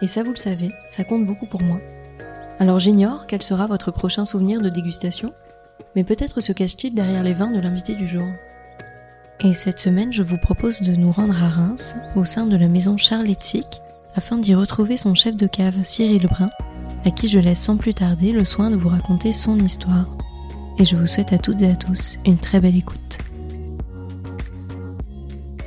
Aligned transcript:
Et 0.00 0.06
ça, 0.06 0.22
vous 0.22 0.30
le 0.30 0.36
savez, 0.36 0.70
ça 0.90 1.04
compte 1.04 1.26
beaucoup 1.26 1.46
pour 1.46 1.62
moi. 1.62 1.80
Alors 2.58 2.78
j'ignore 2.78 3.26
quel 3.26 3.42
sera 3.42 3.66
votre 3.66 3.90
prochain 3.90 4.24
souvenir 4.24 4.60
de 4.60 4.68
dégustation, 4.68 5.32
mais 5.94 6.04
peut-être 6.04 6.40
se 6.40 6.52
cache-t-il 6.52 6.94
derrière 6.94 7.22
les 7.22 7.34
vins 7.34 7.50
de 7.50 7.60
l'invité 7.60 7.94
du 7.94 8.08
jour. 8.08 8.26
Et 9.40 9.52
cette 9.52 9.78
semaine, 9.78 10.12
je 10.12 10.22
vous 10.22 10.38
propose 10.38 10.82
de 10.82 10.96
nous 10.96 11.12
rendre 11.12 11.40
à 11.42 11.48
Reims, 11.48 11.94
au 12.16 12.24
sein 12.24 12.46
de 12.46 12.56
la 12.56 12.66
maison 12.66 12.96
Charles 12.96 13.28
afin 14.16 14.38
d'y 14.38 14.54
retrouver 14.54 14.96
son 14.96 15.14
chef 15.14 15.36
de 15.36 15.46
cave, 15.46 15.76
Cyril 15.84 16.26
Brun, 16.26 16.50
à 17.04 17.10
qui 17.10 17.28
je 17.28 17.38
laisse 17.38 17.60
sans 17.60 17.76
plus 17.76 17.94
tarder 17.94 18.32
le 18.32 18.44
soin 18.44 18.70
de 18.70 18.76
vous 18.76 18.88
raconter 18.88 19.32
son 19.32 19.56
histoire. 19.56 20.06
Et 20.78 20.84
je 20.84 20.96
vous 20.96 21.06
souhaite 21.06 21.32
à 21.32 21.38
toutes 21.38 21.62
et 21.62 21.70
à 21.70 21.76
tous 21.76 22.18
une 22.24 22.38
très 22.38 22.60
belle 22.60 22.76
écoute. 22.76 23.18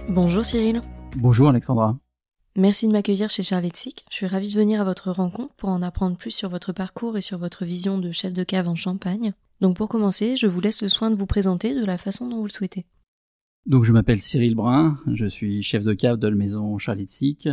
Bonjour 0.09 0.43
Cyril. 0.43 0.81
Bonjour 1.15 1.47
Alexandra. 1.47 1.97
Merci 2.57 2.85
de 2.85 2.91
m'accueillir 2.91 3.29
chez 3.29 3.43
Charlexic. 3.43 4.03
Je 4.09 4.15
suis 4.17 4.27
ravie 4.27 4.51
de 4.51 4.59
venir 4.59 4.81
à 4.81 4.83
votre 4.83 5.09
rencontre 5.09 5.53
pour 5.55 5.69
en 5.69 5.81
apprendre 5.81 6.17
plus 6.17 6.31
sur 6.31 6.49
votre 6.49 6.73
parcours 6.73 7.15
et 7.17 7.21
sur 7.21 7.37
votre 7.37 7.63
vision 7.63 7.97
de 7.97 8.11
chef 8.11 8.33
de 8.33 8.43
cave 8.43 8.67
en 8.67 8.75
Champagne. 8.75 9.31
Donc 9.61 9.77
pour 9.77 9.87
commencer, 9.87 10.35
je 10.35 10.47
vous 10.47 10.59
laisse 10.59 10.81
le 10.81 10.89
soin 10.89 11.11
de 11.11 11.15
vous 11.15 11.25
présenter 11.25 11.73
de 11.73 11.85
la 11.85 11.97
façon 11.97 12.27
dont 12.27 12.39
vous 12.39 12.47
le 12.47 12.49
souhaitez. 12.49 12.85
Donc 13.65 13.85
je 13.85 13.93
m'appelle 13.93 14.21
Cyril 14.21 14.55
Brun, 14.55 14.99
je 15.07 15.27
suis 15.27 15.63
chef 15.63 15.85
de 15.85 15.93
cave 15.93 16.17
de 16.17 16.27
la 16.27 16.35
maison 16.35 16.77
Charlexic. 16.77 17.47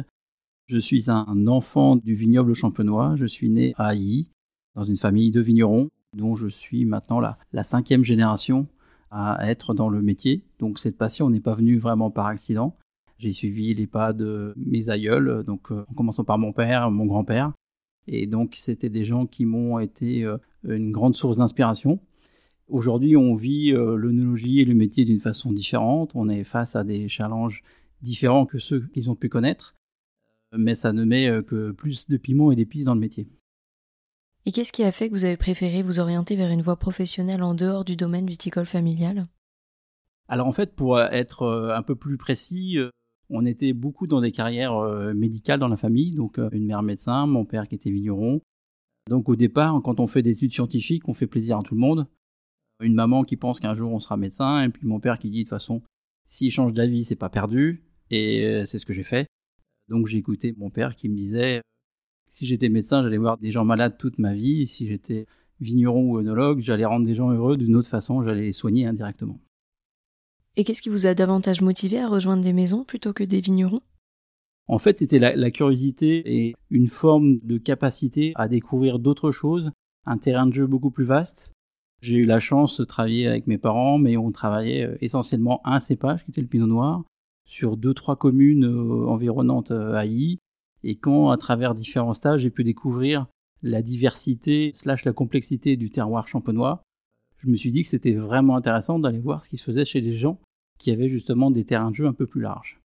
Je 0.66 0.78
suis 0.78 1.08
un 1.08 1.46
enfant 1.46 1.94
du 1.94 2.16
vignoble 2.16 2.54
champenois. 2.54 3.14
Je 3.14 3.26
suis 3.26 3.50
né 3.50 3.74
à 3.76 3.90
Haï, 3.90 4.26
dans 4.74 4.82
une 4.82 4.96
famille 4.96 5.30
de 5.30 5.40
vignerons, 5.40 5.90
dont 6.16 6.34
je 6.34 6.48
suis 6.48 6.84
maintenant 6.84 7.20
la 7.20 7.62
cinquième 7.62 8.02
génération 8.02 8.66
à 9.12 9.48
être 9.48 9.74
dans 9.74 9.90
le 9.90 10.02
métier. 10.02 10.42
Donc 10.58 10.80
cette 10.80 10.98
passion 10.98 11.30
n'est 11.30 11.40
pas 11.40 11.54
venue 11.54 11.78
vraiment 11.78 12.10
par 12.10 12.26
accident. 12.26 12.76
J'ai 13.18 13.32
suivi 13.32 13.74
les 13.74 13.88
pas 13.88 14.12
de 14.12 14.54
mes 14.56 14.90
aïeuls, 14.90 15.42
donc 15.44 15.72
euh, 15.72 15.84
en 15.90 15.94
commençant 15.94 16.22
par 16.22 16.38
mon 16.38 16.52
père, 16.52 16.90
mon 16.90 17.04
grand-père. 17.04 17.52
Et 18.06 18.26
donc, 18.26 18.54
c'était 18.56 18.90
des 18.90 19.04
gens 19.04 19.26
qui 19.26 19.44
m'ont 19.44 19.80
été 19.80 20.24
euh, 20.24 20.38
une 20.62 20.92
grande 20.92 21.16
source 21.16 21.38
d'inspiration. 21.38 22.00
Aujourd'hui, 22.68 23.16
on 23.16 23.34
vit 23.34 23.72
euh, 23.72 23.96
l'œnologie 23.96 24.60
et 24.60 24.64
le 24.64 24.74
métier 24.74 25.04
d'une 25.04 25.18
façon 25.18 25.52
différente. 25.52 26.12
On 26.14 26.28
est 26.28 26.44
face 26.44 26.76
à 26.76 26.84
des 26.84 27.08
challenges 27.08 27.64
différents 28.02 28.46
que 28.46 28.60
ceux 28.60 28.86
qu'ils 28.94 29.10
ont 29.10 29.16
pu 29.16 29.28
connaître. 29.28 29.74
Mais 30.56 30.76
ça 30.76 30.92
ne 30.92 31.04
met 31.04 31.28
que 31.46 31.72
plus 31.72 32.08
de 32.08 32.16
piment 32.16 32.50
et 32.50 32.56
d'épices 32.56 32.84
dans 32.84 32.94
le 32.94 33.00
métier. 33.00 33.28
Et 34.46 34.52
qu'est-ce 34.52 34.72
qui 34.72 34.82
a 34.82 34.92
fait 34.92 35.10
que 35.10 35.14
vous 35.14 35.26
avez 35.26 35.36
préféré 35.36 35.82
vous 35.82 35.98
orienter 35.98 36.36
vers 36.36 36.50
une 36.50 36.62
voie 36.62 36.78
professionnelle 36.78 37.42
en 37.42 37.54
dehors 37.54 37.84
du 37.84 37.96
domaine 37.96 38.26
viticole 38.26 38.64
familial? 38.64 39.24
Alors 40.26 40.46
en 40.46 40.52
fait, 40.52 40.74
pour 40.74 40.98
être 40.98 41.72
un 41.74 41.82
peu 41.82 41.96
plus 41.96 42.16
précis, 42.16 42.78
on 43.30 43.44
était 43.44 43.72
beaucoup 43.72 44.06
dans 44.06 44.20
des 44.20 44.32
carrières 44.32 44.76
euh, 44.76 45.12
médicales 45.14 45.60
dans 45.60 45.68
la 45.68 45.76
famille, 45.76 46.12
donc 46.12 46.38
euh, 46.38 46.48
une 46.52 46.66
mère 46.66 46.82
médecin, 46.82 47.26
mon 47.26 47.44
père 47.44 47.68
qui 47.68 47.74
était 47.74 47.90
vigneron. 47.90 48.40
Donc 49.08 49.28
au 49.28 49.36
départ, 49.36 49.80
quand 49.82 50.00
on 50.00 50.06
fait 50.06 50.22
des 50.22 50.32
études 50.32 50.52
scientifiques, 50.52 51.08
on 51.08 51.14
fait 51.14 51.26
plaisir 51.26 51.58
à 51.58 51.62
tout 51.62 51.74
le 51.74 51.80
monde. 51.80 52.06
Une 52.80 52.94
maman 52.94 53.24
qui 53.24 53.36
pense 53.36 53.60
qu'un 53.60 53.74
jour 53.74 53.92
on 53.92 53.98
sera 53.98 54.16
médecin, 54.16 54.62
et 54.62 54.68
puis 54.68 54.86
mon 54.86 55.00
père 55.00 55.18
qui 55.18 55.30
dit 55.30 55.38
de 55.38 55.42
toute 55.44 55.50
façon, 55.50 55.82
s'il 56.26 56.50
change 56.52 56.72
d'avis, 56.72 57.04
c'est 57.04 57.16
pas 57.16 57.30
perdu. 57.30 57.82
Et 58.10 58.44
euh, 58.44 58.64
c'est 58.64 58.78
ce 58.78 58.86
que 58.86 58.92
j'ai 58.92 59.02
fait. 59.02 59.26
Donc 59.88 60.06
j'ai 60.06 60.18
écouté 60.18 60.54
mon 60.56 60.70
père 60.70 60.94
qui 60.94 61.08
me 61.08 61.16
disait, 61.16 61.60
si 62.30 62.46
j'étais 62.46 62.68
médecin, 62.68 63.02
j'allais 63.02 63.18
voir 63.18 63.38
des 63.38 63.50
gens 63.50 63.64
malades 63.64 63.96
toute 63.98 64.18
ma 64.18 64.34
vie. 64.34 64.66
Si 64.66 64.86
j'étais 64.86 65.26
vigneron 65.60 66.10
ou 66.10 66.18
œnologue, 66.18 66.60
j'allais 66.60 66.84
rendre 66.84 67.06
des 67.06 67.14
gens 67.14 67.30
heureux 67.30 67.56
d'une 67.56 67.76
autre 67.76 67.88
façon, 67.88 68.22
j'allais 68.22 68.42
les 68.42 68.52
soigner 68.52 68.86
indirectement. 68.86 69.40
Et 70.58 70.64
qu'est-ce 70.64 70.82
qui 70.82 70.88
vous 70.88 71.06
a 71.06 71.14
davantage 71.14 71.60
motivé 71.60 72.00
à 72.00 72.08
rejoindre 72.08 72.42
des 72.42 72.52
maisons 72.52 72.82
plutôt 72.82 73.12
que 73.12 73.22
des 73.22 73.40
vignerons? 73.40 73.80
En 74.66 74.80
fait, 74.80 74.98
c'était 74.98 75.20
la, 75.20 75.50
curiosité 75.52 76.22
et 76.26 76.56
une 76.70 76.88
forme 76.88 77.38
de 77.44 77.58
capacité 77.58 78.32
à 78.34 78.48
découvrir 78.48 78.98
d'autres 78.98 79.30
choses, 79.30 79.70
un 80.04 80.18
terrain 80.18 80.48
de 80.48 80.52
jeu 80.52 80.66
beaucoup 80.66 80.90
plus 80.90 81.04
vaste. 81.04 81.52
J'ai 82.02 82.16
eu 82.16 82.24
la 82.24 82.40
chance 82.40 82.80
de 82.80 82.84
travailler 82.84 83.28
avec 83.28 83.46
mes 83.46 83.56
parents, 83.56 83.98
mais 83.98 84.16
on 84.16 84.32
travaillait 84.32 84.84
euh, 84.84 84.98
essentiellement 85.00 85.60
un 85.64 85.78
cépage, 85.78 86.24
qui 86.24 86.32
était 86.32 86.40
le 86.40 86.48
pinot 86.48 86.66
noir, 86.66 87.04
sur 87.46 87.76
deux, 87.76 87.94
trois 87.94 88.16
communes 88.16 88.64
euh, 88.64 89.06
environnantes 89.06 89.70
euh, 89.70 89.94
à 89.94 90.06
I. 90.06 90.40
Et 90.82 90.96
quand, 90.96 91.30
à 91.30 91.36
travers 91.36 91.72
différents 91.72 92.14
stages, 92.14 92.40
j'ai 92.40 92.50
pu 92.50 92.64
découvrir 92.64 93.26
la 93.62 93.80
diversité 93.80 94.72
slash 94.74 95.04
la 95.04 95.12
complexité 95.12 95.76
du 95.76 95.90
terroir 95.90 96.26
champenois, 96.26 96.82
je 97.38 97.48
me 97.48 97.54
suis 97.54 97.70
dit 97.70 97.84
que 97.84 97.88
c'était 97.88 98.14
vraiment 98.14 98.56
intéressant 98.56 98.98
d'aller 98.98 99.20
voir 99.20 99.44
ce 99.44 99.48
qui 99.48 99.56
se 99.56 99.62
faisait 99.62 99.84
chez 99.84 100.00
les 100.00 100.16
gens 100.16 100.40
qui 100.78 100.90
avait 100.90 101.08
justement 101.08 101.50
des 101.50 101.64
terrains 101.64 101.90
de 101.90 101.96
jeu 101.96 102.06
un 102.06 102.12
peu 102.12 102.26
plus 102.26 102.40
larges. 102.40 102.80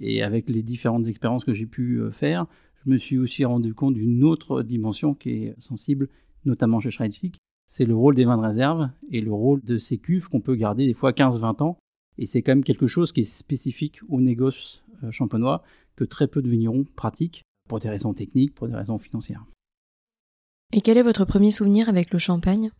Et 0.00 0.22
avec 0.22 0.48
les 0.48 0.62
différentes 0.62 1.06
expériences 1.06 1.44
que 1.44 1.54
j'ai 1.54 1.66
pu 1.66 2.00
euh, 2.00 2.10
faire, 2.10 2.46
je 2.84 2.90
me 2.90 2.98
suis 2.98 3.18
aussi 3.18 3.44
rendu 3.44 3.74
compte 3.74 3.94
d'une 3.94 4.24
autre 4.24 4.62
dimension 4.62 5.14
qui 5.14 5.30
est 5.30 5.54
sensible, 5.60 6.08
notamment 6.44 6.80
chez 6.80 6.90
Schreitzik, 6.90 7.38
c'est 7.66 7.86
le 7.86 7.94
rôle 7.94 8.14
des 8.14 8.24
vins 8.24 8.36
de 8.36 8.42
réserve 8.42 8.90
et 9.10 9.20
le 9.20 9.32
rôle 9.32 9.62
de 9.62 9.78
ces 9.78 9.98
cuves 9.98 10.28
qu'on 10.28 10.40
peut 10.40 10.54
garder 10.54 10.86
des 10.86 10.94
fois 10.94 11.12
15-20 11.12 11.62
ans. 11.62 11.78
Et 12.18 12.26
c'est 12.26 12.42
quand 12.42 12.52
même 12.52 12.64
quelque 12.64 12.86
chose 12.86 13.12
qui 13.12 13.20
est 13.20 13.24
spécifique 13.24 14.00
au 14.08 14.20
négoce 14.20 14.84
euh, 15.02 15.10
champenois 15.10 15.62
que 15.96 16.04
très 16.04 16.28
peu 16.28 16.42
de 16.42 16.48
vignerons 16.48 16.84
pratiquent 16.96 17.42
pour 17.68 17.78
des 17.78 17.88
raisons 17.88 18.12
techniques, 18.12 18.54
pour 18.54 18.68
des 18.68 18.74
raisons 18.74 18.98
financières. 18.98 19.44
Et 20.72 20.80
quel 20.80 20.98
est 20.98 21.02
votre 21.02 21.24
premier 21.24 21.50
souvenir 21.50 21.88
avec 21.88 22.12
le 22.12 22.18
champagne? 22.18 22.70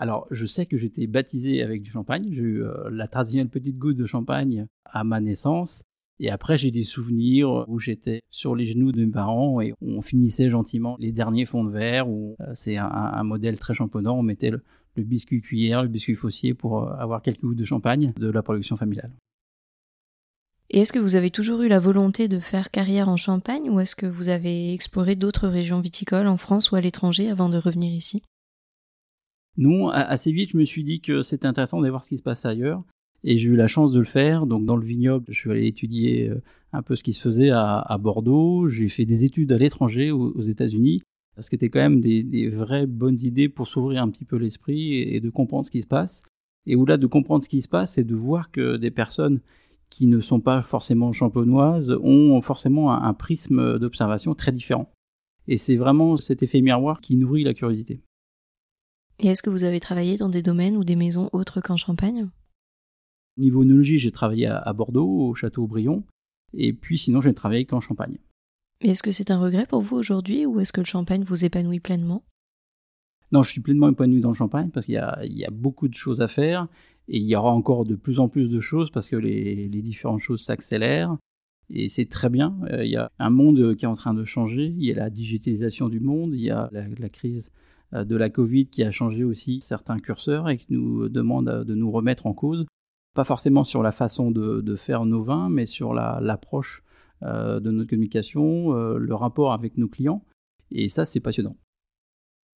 Alors, 0.00 0.26
je 0.30 0.46
sais 0.46 0.64
que 0.64 0.78
j'étais 0.78 1.06
baptisé 1.06 1.62
avec 1.62 1.82
du 1.82 1.90
champagne. 1.90 2.24
J'ai 2.32 2.40
eu 2.40 2.62
euh, 2.62 2.88
la 2.90 3.06
traditionnelle 3.06 3.50
petite 3.50 3.76
goutte 3.76 3.98
de 3.98 4.06
champagne 4.06 4.66
à 4.86 5.04
ma 5.04 5.20
naissance. 5.20 5.82
Et 6.20 6.30
après, 6.30 6.56
j'ai 6.56 6.70
des 6.70 6.84
souvenirs 6.84 7.66
où 7.68 7.78
j'étais 7.78 8.22
sur 8.30 8.54
les 8.54 8.66
genoux 8.66 8.92
de 8.92 9.04
mes 9.04 9.10
parents 9.10 9.60
et 9.60 9.74
on 9.82 10.00
finissait 10.00 10.48
gentiment 10.48 10.96
les 11.00 11.12
derniers 11.12 11.44
fonds 11.44 11.64
de 11.64 11.70
verre. 11.70 12.08
Où 12.08 12.34
euh, 12.40 12.46
c'est 12.54 12.78
un, 12.78 13.22
modèle 13.24 13.58
très 13.58 13.74
champonnant. 13.74 14.18
On 14.18 14.22
mettait 14.22 14.50
le, 14.50 14.62
biscuit 14.96 15.42
cuillère, 15.42 15.82
le 15.82 15.90
biscuit 15.90 16.14
faussier 16.14 16.54
pour 16.54 16.82
euh, 16.82 16.94
avoir 16.94 17.20
quelques 17.20 17.42
gouttes 17.42 17.58
de 17.58 17.64
champagne 17.64 18.14
de 18.16 18.30
la 18.30 18.42
production 18.42 18.76
familiale. 18.76 19.12
Et 20.70 20.80
est-ce 20.80 20.94
que 20.94 20.98
vous 20.98 21.16
avez 21.16 21.30
toujours 21.30 21.60
eu 21.60 21.68
la 21.68 21.78
volonté 21.78 22.26
de 22.26 22.38
faire 22.38 22.70
carrière 22.70 23.10
en 23.10 23.18
Champagne 23.18 23.68
ou 23.68 23.80
est-ce 23.80 23.96
que 23.96 24.06
vous 24.06 24.30
avez 24.30 24.72
exploré 24.72 25.14
d'autres 25.14 25.48
régions 25.48 25.80
viticoles 25.80 26.28
en 26.28 26.38
France 26.38 26.70
ou 26.70 26.76
à 26.76 26.80
l'étranger 26.80 27.28
avant 27.28 27.50
de 27.50 27.58
revenir 27.58 27.92
ici? 27.92 28.22
Non, 29.60 29.90
assez 29.90 30.32
vite, 30.32 30.52
je 30.52 30.56
me 30.56 30.64
suis 30.64 30.82
dit 30.82 31.02
que 31.02 31.20
c'était 31.20 31.46
intéressant 31.46 31.82
de 31.82 31.88
voir 31.90 32.02
ce 32.02 32.08
qui 32.08 32.16
se 32.16 32.22
passe 32.22 32.46
ailleurs. 32.46 32.82
Et 33.24 33.36
j'ai 33.36 33.50
eu 33.50 33.56
la 33.56 33.66
chance 33.66 33.92
de 33.92 33.98
le 33.98 34.06
faire. 34.06 34.46
Donc, 34.46 34.64
dans 34.64 34.74
le 34.74 34.86
vignoble, 34.86 35.26
je 35.28 35.38
suis 35.38 35.50
allé 35.50 35.66
étudier 35.66 36.30
euh, 36.30 36.40
un 36.72 36.80
peu 36.80 36.96
ce 36.96 37.04
qui 37.04 37.12
se 37.12 37.20
faisait 37.20 37.50
à, 37.50 37.98
Bordeaux. 38.00 38.70
J'ai 38.70 38.88
fait 38.88 39.04
des 39.04 39.26
études 39.26 39.52
à 39.52 39.58
l'étranger, 39.58 40.12
aux, 40.12 40.40
États-Unis, 40.40 41.02
parce 41.36 41.50
que 41.50 41.56
c'était 41.56 41.68
quand 41.68 41.80
même 41.80 42.00
des, 42.00 42.48
vraies 42.48 42.86
bonnes 42.86 43.18
idées 43.20 43.50
pour 43.50 43.68
s'ouvrir 43.68 44.02
un 44.02 44.08
petit 44.08 44.24
peu 44.24 44.36
l'esprit 44.36 44.94
et, 44.94 45.20
de 45.20 45.28
comprendre 45.28 45.66
ce 45.66 45.70
qui 45.70 45.82
se 45.82 45.86
passe. 45.86 46.22
Et 46.64 46.74
au-delà 46.74 46.96
de 46.96 47.06
comprendre 47.06 47.42
ce 47.42 47.48
qui 47.50 47.60
se 47.60 47.68
passe, 47.68 47.92
c'est 47.92 48.04
de 48.04 48.14
voir 48.14 48.50
que 48.50 48.78
des 48.78 48.90
personnes 48.90 49.40
qui 49.90 50.06
ne 50.06 50.20
sont 50.20 50.40
pas 50.40 50.62
forcément 50.62 51.12
champenoises 51.12 51.94
ont 52.02 52.40
forcément 52.40 52.92
un 52.92 53.12
prisme 53.12 53.78
d'observation 53.78 54.34
très 54.34 54.52
différent. 54.52 54.90
Et 55.48 55.58
c'est 55.58 55.76
vraiment 55.76 56.16
cet 56.16 56.42
effet 56.42 56.62
miroir 56.62 57.02
qui 57.02 57.16
nourrit 57.16 57.44
la 57.44 57.52
curiosité. 57.52 58.00
Et 59.22 59.26
est-ce 59.26 59.42
que 59.42 59.50
vous 59.50 59.64
avez 59.64 59.80
travaillé 59.80 60.16
dans 60.16 60.30
des 60.30 60.42
domaines 60.42 60.78
ou 60.78 60.84
des 60.84 60.96
maisons 60.96 61.28
autres 61.34 61.60
qu'en 61.60 61.76
Champagne? 61.76 62.28
Niveau 63.36 63.62
œnologie, 63.62 63.98
j'ai 63.98 64.10
travaillé 64.10 64.46
à 64.46 64.72
Bordeaux, 64.72 65.28
au 65.28 65.34
château 65.34 65.64
Aubryon, 65.64 66.04
et 66.54 66.72
puis 66.72 66.96
sinon, 66.96 67.20
j'ai 67.20 67.34
travaillé 67.34 67.66
qu'en 67.66 67.80
Champagne. 67.80 68.16
Et 68.80 68.88
est-ce 68.88 69.02
que 69.02 69.12
c'est 69.12 69.30
un 69.30 69.38
regret 69.38 69.66
pour 69.66 69.82
vous 69.82 69.96
aujourd'hui, 69.96 70.46
ou 70.46 70.58
est-ce 70.58 70.72
que 70.72 70.80
le 70.80 70.86
Champagne 70.86 71.22
vous 71.22 71.44
épanouit 71.44 71.80
pleinement? 71.80 72.24
Non, 73.30 73.42
je 73.42 73.50
suis 73.50 73.60
pleinement 73.60 73.90
épanoui 73.90 74.20
dans 74.20 74.30
le 74.30 74.34
champagne 74.34 74.70
parce 74.70 74.86
qu'il 74.86 74.96
y 74.96 74.98
a, 74.98 75.20
il 75.24 75.38
y 75.38 75.44
a 75.44 75.50
beaucoup 75.50 75.86
de 75.86 75.94
choses 75.94 76.20
à 76.20 76.26
faire 76.26 76.66
et 77.06 77.18
il 77.18 77.24
y 77.24 77.36
aura 77.36 77.52
encore 77.52 77.84
de 77.84 77.94
plus 77.94 78.18
en 78.18 78.28
plus 78.28 78.48
de 78.48 78.58
choses 78.58 78.90
parce 78.90 79.08
que 79.08 79.14
les, 79.14 79.68
les 79.68 79.82
différentes 79.82 80.18
choses 80.18 80.40
s'accélèrent. 80.40 81.16
Et 81.72 81.86
c'est 81.86 82.06
très 82.06 82.28
bien. 82.28 82.58
Euh, 82.72 82.84
il 82.84 82.90
y 82.90 82.96
a 82.96 83.12
un 83.20 83.30
monde 83.30 83.76
qui 83.76 83.84
est 83.84 83.88
en 83.88 83.94
train 83.94 84.14
de 84.14 84.24
changer. 84.24 84.74
Il 84.76 84.84
y 84.84 84.90
a 84.90 84.96
la 84.96 85.10
digitalisation 85.10 85.88
du 85.88 86.00
monde. 86.00 86.34
Il 86.34 86.40
y 86.40 86.50
a 86.50 86.68
la, 86.72 86.88
la 86.88 87.08
crise 87.08 87.52
de 87.92 88.16
la 88.16 88.30
Covid 88.30 88.66
qui 88.66 88.84
a 88.84 88.90
changé 88.90 89.24
aussi 89.24 89.60
certains 89.60 89.98
curseurs 89.98 90.48
et 90.48 90.56
qui 90.56 90.72
nous 90.72 91.08
demande 91.08 91.64
de 91.64 91.74
nous 91.74 91.90
remettre 91.90 92.26
en 92.26 92.34
cause. 92.34 92.66
Pas 93.14 93.24
forcément 93.24 93.64
sur 93.64 93.82
la 93.82 93.90
façon 93.90 94.30
de, 94.30 94.60
de 94.60 94.76
faire 94.76 95.04
nos 95.04 95.22
vins, 95.22 95.48
mais 95.48 95.66
sur 95.66 95.92
l'approche 95.92 96.84
euh, 97.22 97.60
de 97.60 97.70
notre 97.70 97.90
communication, 97.90 98.74
euh, 98.74 98.96
le 98.96 99.14
rapport 99.14 99.52
avec 99.52 99.76
nos 99.76 99.88
clients. 99.88 100.24
Et 100.70 100.88
ça, 100.88 101.04
c'est 101.04 101.20
passionnant. 101.20 101.56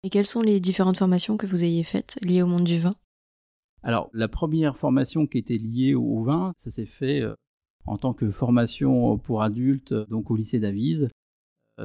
Et 0.04 0.10
quelles 0.12 0.28
sont 0.28 0.44
les 0.44 0.60
différentes 0.60 0.98
formations 0.98 1.36
que 1.36 1.48
vous 1.48 1.64
ayez 1.64 1.84
faites 1.84 2.20
liées 2.22 2.44
au 2.44 2.48
monde 2.48 2.66
du 2.66 2.78
vin? 2.78 2.94
Alors, 3.82 4.12
la 4.14 4.28
première 4.28 4.78
formation 4.78 5.26
qui 5.26 5.40
était 5.40 5.58
liée 5.58 5.96
au 5.96 6.22
vin, 6.24 6.52
ça 6.58 6.70
s'est 6.70 6.86
fait 6.86 7.22
euh, 7.22 7.34
en 7.86 7.98
tant 7.98 8.14
que 8.14 8.30
formation 8.30 9.18
pour 9.18 9.42
adultes, 9.42 9.94
donc 9.94 10.30
au 10.30 10.36
lycée 10.36 10.60
d'Avise. 10.60 11.10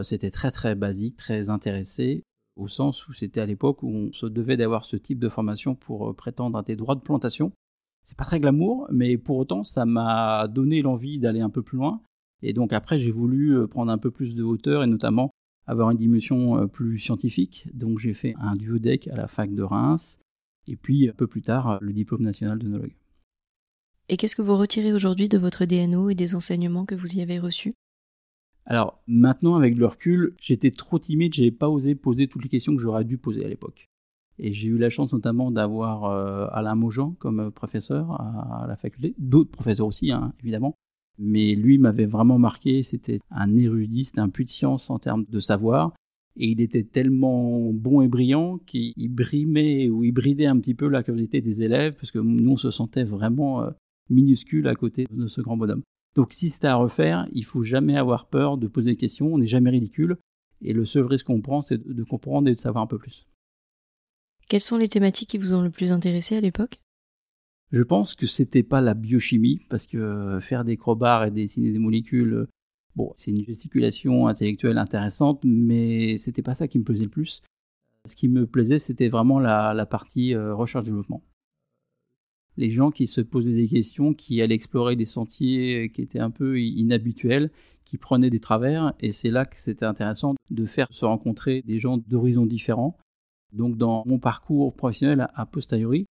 C'était 0.02 0.31
très 0.31 0.50
très 0.50 0.75
basique, 0.75 1.16
très 1.16 1.48
intéressé, 1.48 2.22
au 2.56 2.69
sens 2.69 3.06
où 3.08 3.12
c'était 3.12 3.41
à 3.41 3.47
l'époque 3.47 3.82
où 3.82 3.88
on 3.88 4.12
se 4.12 4.26
devait 4.26 4.56
d'avoir 4.56 4.85
ce 4.85 4.97
type 4.97 5.19
de 5.19 5.29
formation 5.29 5.75
pour 5.75 6.14
prétendre 6.17 6.58
à 6.58 6.62
des 6.62 6.76
droits 6.76 6.94
de 6.94 7.00
plantation. 7.00 7.53
C'est 8.03 8.17
pas 8.17 8.25
très 8.25 8.41
glamour, 8.41 8.87
mais 8.91 9.19
pour 9.19 9.37
autant, 9.37 9.64
ça 9.64 9.85
m'a 9.85 10.49
donné 10.49 10.82
l'envie 10.82 11.19
d'aller 11.19 11.41
un 11.41 11.50
peu 11.50 11.62
plus 11.62 11.76
loin. 11.76 12.00
Et 12.43 12.53
donc 12.53 12.73
après, 12.73 12.99
j'ai 12.99 13.11
voulu 13.11 13.67
prendre 13.69 13.91
un 13.91 13.99
peu 13.99 14.11
plus 14.11 14.35
de 14.35 14.43
hauteur 14.43 14.82
et 14.82 14.87
notamment 14.87 15.31
avoir 15.67 15.91
une 15.91 15.99
dimension 15.99 16.58
euh, 16.58 16.67
plus 16.67 16.99
scientifique. 16.99 17.69
Donc 17.75 17.99
j'ai 17.99 18.14
fait 18.14 18.35
un 18.38 18.56
duodec 18.56 19.08
à 19.08 19.17
la 19.17 19.26
fac 19.26 19.53
de 19.53 19.62
Reims 19.62 20.20
et 20.67 20.76
puis 20.76 21.08
un 21.08 21.12
peu 21.12 21.26
plus 21.26 21.43
tard 21.43 21.79
le 21.81 21.93
diplôme 21.93 22.23
national 22.23 22.58
d'œnologue. 22.58 22.94
Et 24.08 24.17
qu'est-ce 24.17 24.37
que 24.37 24.43
vous 24.43 24.56
retirez 24.56 24.93
aujourd'hui 24.93 25.29
de 25.29 25.38
votre 25.38 25.64
DNO 25.64 26.11
et 26.11 26.14
des 26.14 26.37
enseignements 26.37 26.87
que 26.87 26.94
vous 26.94 27.17
y 27.17 27.23
avez 27.23 27.41
reçus? 27.41 27.73
Alors 28.67 29.01
maintenant 29.07 29.55
avec 29.55 29.79
le 29.79 29.87
recul, 29.87 30.35
j'étais 30.41 30.73
trop 30.73 30.99
timide, 30.99 31.35
j'ai 31.35 31.51
pas 31.51 31.69
osé 31.69 31.95
poser 31.95 32.27
toutes 32.27 32.43
les 32.43 32.49
questions 32.49 32.75
que 32.75 32.83
j'aurais 32.83 33.05
dû 33.05 33.17
poser 33.17 33.45
à 33.45 33.49
l'époque. 33.49 33.89
Et 34.39 34.53
j'ai 34.53 34.69
eu 34.69 34.77
la 34.77 34.91
chance 34.91 35.13
notamment 35.13 35.51
d'avoir 35.51 36.05
euh, 36.05 36.47
Alain 36.51 36.75
Maujean 36.75 37.15
comme 37.19 37.51
professeur 37.51 38.21
à, 38.21 38.67
la 38.69 38.77
faculté, 38.77 39.15
d'autres 39.19 39.51
professeurs 39.51 39.87
aussi 39.87 40.11
hein, 40.11 40.35
évidemment, 40.43 40.75
mais 41.19 41.55
lui 41.55 41.79
m'avait 41.79 42.07
vraiment 42.07 42.39
marqué. 42.39 42.83
C'était 42.83 43.21
un 43.31 43.55
érudit, 43.57 44.05
c'était 44.05 44.21
un 44.21 44.29
puits 44.29 44.45
de 44.45 44.51
science 44.51 44.91
en 44.91 44.99
termes 44.99 45.25
de 45.29 45.41
savoir. 45.41 45.93
Et 46.39 46.49
il 46.49 46.61
était 46.61 46.85
tellement 46.85 47.73
bon 47.73 48.03
et 48.03 48.09
brillant 48.09 48.59
qu'il 48.59 49.09
brimait 49.09 49.89
ou 49.89 50.05
il 50.05 50.13
bridait 50.13 50.47
un 50.47 50.59
petit 50.59 50.75
peu 50.75 50.87
la 50.89 51.03
curiosité 51.03 51.41
des 51.41 51.63
élèves, 51.63 51.95
parce 51.95 52.11
que 52.11 52.19
nous, 52.19 52.53
on 52.53 52.57
se 52.59 52.71
sentait 52.71 53.05
vraiment 53.05 53.63
euh, 53.63 53.71
minuscule 54.11 54.69
à 54.69 54.75
côté 54.75 55.07
de 55.11 55.29
ce 55.29 55.41
grand 55.41 55.57
bonhomme. 55.57 55.83
Donc 56.17 56.33
si 56.33 56.49
c'était 56.49 56.67
à 56.67 56.77
refaire, 56.77 57.29
il 57.33 57.45
faut 57.45 57.63
jamais 57.63 57.97
avoir 57.97 58.27
peur 58.27 58.57
de 58.57 58.67
poser 58.67 58.93
des 58.93 58.97
questions, 58.97 59.33
on 59.33 59.39
n'est 59.39 59.47
jamais 59.47 59.71
ridicule, 59.71 60.17
et 60.63 60.73
le 60.73 60.87
seul 60.87 61.05
risque 61.05 61.27
qu'on 61.27 61.43
prend, 61.43 61.61
c'est 61.61 61.87
de 61.87 62.03
comprendre 62.03 62.49
et 62.49 62.53
de 62.53 62.57
savoir 62.57 62.83
un 62.83 62.87
peu 62.87 62.99
plus. 62.99 63.27
Quelles 64.49 64.63
sont 64.63 64.79
les 64.79 64.89
thématiques 64.89 65.31
qui 65.31 65.39
vous 65.39 65.53
ont 65.53 65.63
le 65.63 65.71
plus 65.71 65.93
intéressé 65.93 66.37
à 66.37 66.41
l'époque? 66.41 66.81
Je 67.73 67.83
pense 67.83 68.15
que 68.15 68.27
c'était 68.27 68.63
pas 68.63 68.81
la 68.81 68.95
biochimie, 68.95 69.61
parce 69.69 69.87
que 69.87 69.99
euh, 69.99 70.41
faire 70.41 70.65
des 70.65 70.77
crowbars 70.77 71.25
et 71.25 71.31
dessiner 71.31 71.73
des 71.73 71.79
molécules, 71.79 72.33
euh, 72.33 72.49
bon, 72.95 73.13
c'est 73.17 73.33
une 73.33 73.45
gesticulation 73.45 74.29
intellectuelle 74.29 74.79
intéressante, 74.79 75.41
mais 75.45 76.17
c'était 76.17 76.43
pas 76.43 76.55
ça 76.55 76.69
qui 76.69 76.79
me 76.79 76.85
plaisait 76.85 77.05
le 77.05 77.11
plus. 77.11 77.43
Ce 78.07 78.15
qui 78.15 78.29
me 78.29 78.47
plaisait, 78.47 78.79
c'était 78.79 79.09
vraiment 79.09 79.41
la, 79.41 79.87
partie 79.87 80.33
euh, 80.35 80.55
recherche-développement. 80.55 81.23
Les 82.56 82.70
gens 82.70 82.91
qui 82.91 83.06
se 83.06 83.20
posaient 83.20 83.55
des 83.55 83.69
questions, 83.69 84.14
qui 84.14 84.41
allaient 84.41 84.55
explorer 84.55 84.97
des 84.97 85.05
sentiers 85.05 85.91
qui 85.91 86.03
étaient 86.03 86.20
un 86.20 86.31
peu 86.31 86.61
inhabituels, 86.61 87.50
qui 87.85 87.99
prenaient 87.99 88.31
des 88.31 88.41
travers, 88.41 88.94
et 89.00 89.12
c'est 89.12 89.31
là 89.31 89.44
que 89.44 89.58
c'était 89.58 89.87
intéressant 89.87 90.35
de 90.50 90.67
faire 90.67 90.88
se 90.91 91.05
rencontrer 91.05 91.62
des 91.62 91.79
gens 91.79 91.99
d'horizons 91.99 92.47
différents. 92.47 92.99
Donc 93.53 93.76
dans 93.76 94.03
mon 94.06 94.19
parcours 94.19 94.75
professionnel 94.75 95.29
a 95.35 95.47
posteriori, 95.47 96.06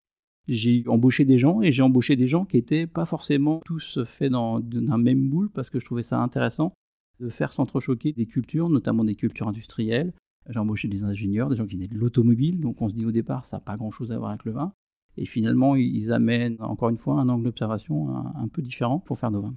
j'ai 0.48 0.84
embauché 0.88 1.26
des 1.26 1.38
gens 1.38 1.62
et 1.62 1.72
j'ai 1.72 1.82
embauché 1.82 2.16
des 2.16 2.28
gens 2.28 2.46
qui 2.46 2.58
n'étaient 2.58 2.88
pas 2.88 3.06
forcément 3.06 3.62
tous 3.66 4.04
faits 4.06 4.32
dans, 4.32 4.58
un 4.58 4.98
même 4.98 5.20
moule 5.20 5.50
parce 5.50 5.70
que 5.70 5.80
je 5.80 5.86
trouvais 5.86 6.04
ça 6.04 6.20
intéressant 6.20 6.74
de 7.20 7.30
faire 7.30 7.52
s'entrechoquer 7.52 8.14
des 8.14 8.26
cultures, 8.26 8.70
notamment 8.70 9.04
des 9.04 9.16
cultures 9.16 9.48
industrielles. 9.48 10.14
J'ai 10.48 10.60
embauché 10.60 10.88
des 10.88 11.04
ingénieurs, 11.04 11.50
des 11.50 11.56
gens 11.56 11.66
qui 11.66 11.76
venaient 11.76 11.88
de 11.88 11.98
l'automobile, 11.98 12.60
donc 12.60 12.82
on 12.82 12.90
se 12.90 12.96
dit 12.96 13.06
au 13.06 13.12
départ 13.12 13.46
ça 13.46 13.58
n'a 13.58 13.62
pas 13.62 13.78
grand 13.78 13.92
chose 13.92 14.12
à 14.12 14.18
voir 14.18 14.30
avec 14.30 14.46
le 14.46 14.52
vin. 14.52 14.74
Et 15.18 15.26
finalement, 15.26 15.76
ils 15.76 16.12
amènent 16.12 16.58
encore 16.60 16.90
une 16.90 16.98
fois 16.98 17.16
un 17.16 17.30
angle 17.30 17.46
d'observation 17.46 18.16
un, 18.36 18.48
peu 18.48 18.62
différent 18.62 19.00
pour 19.00 19.18
faire 19.18 19.32
nos 19.32 19.42
vins. 19.42 19.56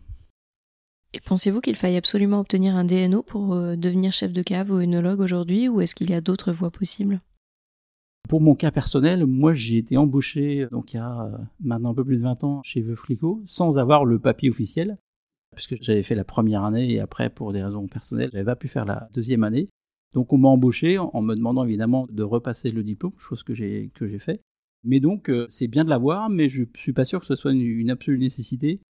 Et 1.15 1.21
pensez-vous 1.21 1.61
qu'il 1.61 1.75
faille 1.75 1.97
absolument 1.97 2.41
obtenir 2.41 2.77
un 2.77 2.85
DNO 2.85 3.23
pour 3.23 3.55
euh, 3.55 3.77
devenir 3.77 4.13
chef 4.13 4.33
de 4.33 4.43
cave 4.43 4.71
ou 4.71 4.77
œnologue 4.77 5.21
aujourd'hui, 5.21 5.69
ou 5.69 5.81
est-ce 5.81 5.95
qu'il 5.95 6.11
y 6.11 6.15
a 6.15 6.21
d'autres 6.21 6.53
voies 6.53 6.71
possibles? 6.71 7.19
Pour 8.29 8.43
mon 8.43 8.55
cas 8.55 8.71
personnel, 8.71 9.25
moi 9.25 9.55
j'ai 9.55 9.79
été 9.79 9.97
embauché 9.97 10.67
donc 10.71 10.93
il 10.93 10.99
y 10.99 11.01
a 11.01 11.23
euh, 11.23 11.39
maintenant 11.61 11.91
un 11.91 11.95
peu 11.95 12.05
plus 12.05 12.19
de 12.19 12.23
20 12.23 12.45
ans 12.45 12.61
chez 12.63 12.83
Veuve 12.83 13.01
Clicquot 13.01 13.43
sans 13.47 13.79
avoir 13.79 14.05
le 14.05 14.19
papier 14.19 14.51
officiel 14.51 14.99
puisque 15.55 15.83
j'avais 15.83 16.03
fait 16.03 16.15
la 16.15 16.25
première 16.25 16.65
année 16.65 16.93
et 16.93 17.01
après 17.01 17.31
pour 17.31 17.53
des 17.53 17.63
raisons 17.63 17.87
personnelles, 17.87 18.31
j'avais 18.33 18.45
pas 18.45 18.57
pu 18.57 18.69
faire 18.69 18.85
la 18.85 19.09
deuxième 19.15 19.45
année. 19.45 19.69
Donc 20.15 20.33
on 20.33 20.39
m'a 20.39 20.49
embauché 20.49 20.99
en 20.99 21.21
me 21.21 21.35
demandant 21.35 21.65
évidemment 21.65 22.07
de 22.11 22.23
repasser 22.23 22.71
le 22.71 22.83
diplôme, 22.83 23.13
chose 23.19 23.43
que 23.43 23.55
j'ai 23.55 23.91
que 23.95 24.09
j'ai 24.09 24.19
fait. 24.19 24.41
Mais 24.85 25.01
donc 25.01 25.29
euh, 25.29 25.47
c'est 25.49 25.69
bien 25.69 25.85
de 25.85 25.91
l'avoir, 25.91 26.31
mais 26.31 26.49
je 26.49 26.65
suis 26.77 26.93
pas 26.93 27.05
sûr 27.05 27.21
que 27.21 27.27
ce 27.27 27.35
soit 27.35 27.53
une, 27.53 27.91
absolue 27.91 28.19
nécessité. 28.19 28.81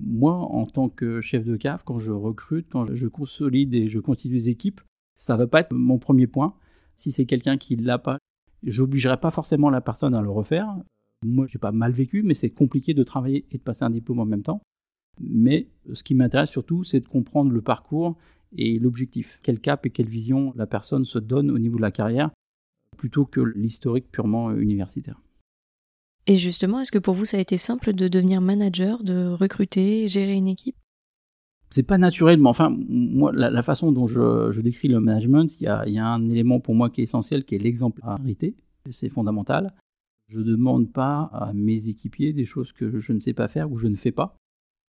Moi, 0.00 0.34
en 0.34 0.66
tant 0.66 0.88
que 0.88 1.20
chef 1.20 1.44
de 1.44 1.56
cave, 1.56 1.82
quand 1.84 1.98
je 1.98 2.12
recrute, 2.12 2.68
quand 2.70 2.94
je 2.94 3.06
consolide 3.08 3.74
et 3.74 3.88
je 3.88 3.98
constitue 3.98 4.34
des 4.34 4.48
équipes, 4.48 4.80
ça 5.14 5.36
va 5.36 5.46
pas 5.46 5.60
être 5.60 5.72
mon 5.72 5.98
premier 5.98 6.26
point. 6.26 6.54
Si 6.94 7.10
c'est 7.12 7.26
quelqu'un 7.26 7.58
qui 7.58 7.76
l'a 7.76 7.98
pas, 7.98 8.18
J'obligerai 8.64 9.18
pas 9.18 9.30
forcément 9.30 9.70
la 9.70 9.80
personne 9.80 10.14
à 10.14 10.22
le 10.22 10.30
refaire. 10.30 10.76
Moi, 11.24 11.46
j'ai 11.46 11.58
pas 11.58 11.72
mal 11.72 11.92
vécu, 11.92 12.22
mais 12.22 12.34
c'est 12.34 12.50
compliqué 12.50 12.94
de 12.94 13.02
travailler 13.02 13.46
et 13.50 13.58
de 13.58 13.62
passer 13.62 13.84
un 13.84 13.90
diplôme 13.90 14.20
en 14.20 14.24
même 14.24 14.42
temps. 14.42 14.62
Mais 15.20 15.68
ce 15.92 16.02
qui 16.02 16.14
m'intéresse 16.14 16.50
surtout, 16.50 16.84
c'est 16.84 17.00
de 17.00 17.08
comprendre 17.08 17.50
le 17.50 17.62
parcours 17.62 18.16
et 18.56 18.78
l'objectif. 18.78 19.38
Quel 19.42 19.60
cap 19.60 19.84
et 19.86 19.90
quelle 19.90 20.08
vision 20.08 20.52
la 20.56 20.66
personne 20.66 21.04
se 21.04 21.18
donne 21.18 21.50
au 21.50 21.58
niveau 21.58 21.76
de 21.76 21.82
la 21.82 21.90
carrière, 21.90 22.30
plutôt 22.98 23.24
que 23.24 23.40
l'historique 23.40 24.10
purement 24.10 24.52
universitaire. 24.52 25.18
Et 26.26 26.36
justement, 26.36 26.80
est-ce 26.80 26.92
que 26.92 26.98
pour 26.98 27.14
vous, 27.14 27.24
ça 27.24 27.38
a 27.38 27.40
été 27.40 27.56
simple 27.56 27.94
de 27.94 28.06
devenir 28.06 28.42
manager, 28.42 29.02
de 29.02 29.28
recruter, 29.28 30.08
gérer 30.08 30.34
une 30.34 30.46
équipe? 30.46 30.76
C'est 31.70 31.82
pas 31.82 31.96
naturel, 31.96 32.38
mais 32.38 32.48
enfin, 32.48 32.74
moi, 32.88 33.32
la, 33.32 33.62
façon 33.62 33.92
dont 33.92 34.06
je, 34.06 34.60
décris 34.60 34.88
le 34.88 35.00
management, 35.00 35.58
il 35.60 35.64
y, 35.64 35.66
a, 35.66 35.88
y, 35.88 35.98
a, 35.98 36.06
un 36.06 36.28
élément 36.28 36.60
pour 36.60 36.74
moi 36.74 36.90
qui 36.90 37.00
est 37.00 37.04
essentiel, 37.04 37.44
qui 37.44 37.54
est 37.54 37.58
l'exemplarité. 37.58 38.56
C'est 38.90 39.08
fondamental. 39.08 39.74
Je 40.28 40.40
ne 40.40 40.44
demande 40.44 40.92
pas 40.92 41.30
à 41.32 41.52
mes 41.54 41.88
équipiers 41.88 42.34
des 42.34 42.44
choses 42.44 42.72
que 42.72 42.98
je 42.98 43.12
ne 43.14 43.18
sais 43.18 43.32
pas 43.32 43.48
faire 43.48 43.70
ou 43.72 43.78
je 43.78 43.88
ne 43.88 43.96
fais 43.96 44.12
pas. 44.12 44.36